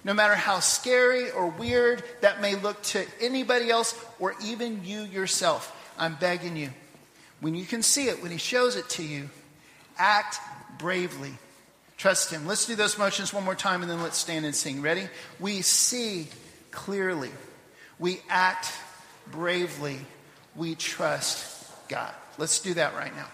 no 0.04 0.14
matter 0.14 0.36
how 0.36 0.60
scary 0.60 1.32
or 1.32 1.48
weird 1.48 2.04
that 2.22 2.40
may 2.40 2.56
look 2.56 2.82
to 2.84 3.06
anybody 3.20 3.70
else 3.70 4.00
or 4.20 4.36
even 4.44 4.86
you 4.86 5.02
yourself, 5.02 5.74
I'm 5.98 6.16
begging 6.16 6.56
you, 6.56 6.70
when 7.42 7.56
you 7.56 7.66
can 7.66 7.82
see 7.82 8.08
it, 8.10 8.22
when 8.22 8.32
He 8.32 8.38
shows 8.38 8.76
it 8.76 8.90
to 8.90 9.04
you, 9.04 9.30
act 9.98 10.40
bravely 10.78 11.34
Trust 11.98 12.32
Him. 12.32 12.46
Let's 12.46 12.66
do 12.66 12.76
those 12.76 12.98
motions 12.98 13.34
one 13.34 13.44
more 13.44 13.56
time 13.56 13.82
and 13.82 13.90
then 13.90 14.02
let's 14.02 14.18
stand 14.18 14.46
and 14.46 14.56
sing. 14.56 14.82
Ready? 14.82 15.08
We 15.40 15.62
see 15.64 16.28
clearly. 16.72 17.32
We 18.00 18.22
act 18.30 18.72
bravely. 19.32 20.00
We 20.56 20.76
trust 20.76 21.66
God. 21.90 22.14
Let's 22.38 22.60
do 22.60 22.76
that 22.76 22.94
right 22.94 23.16
now. 23.16 23.28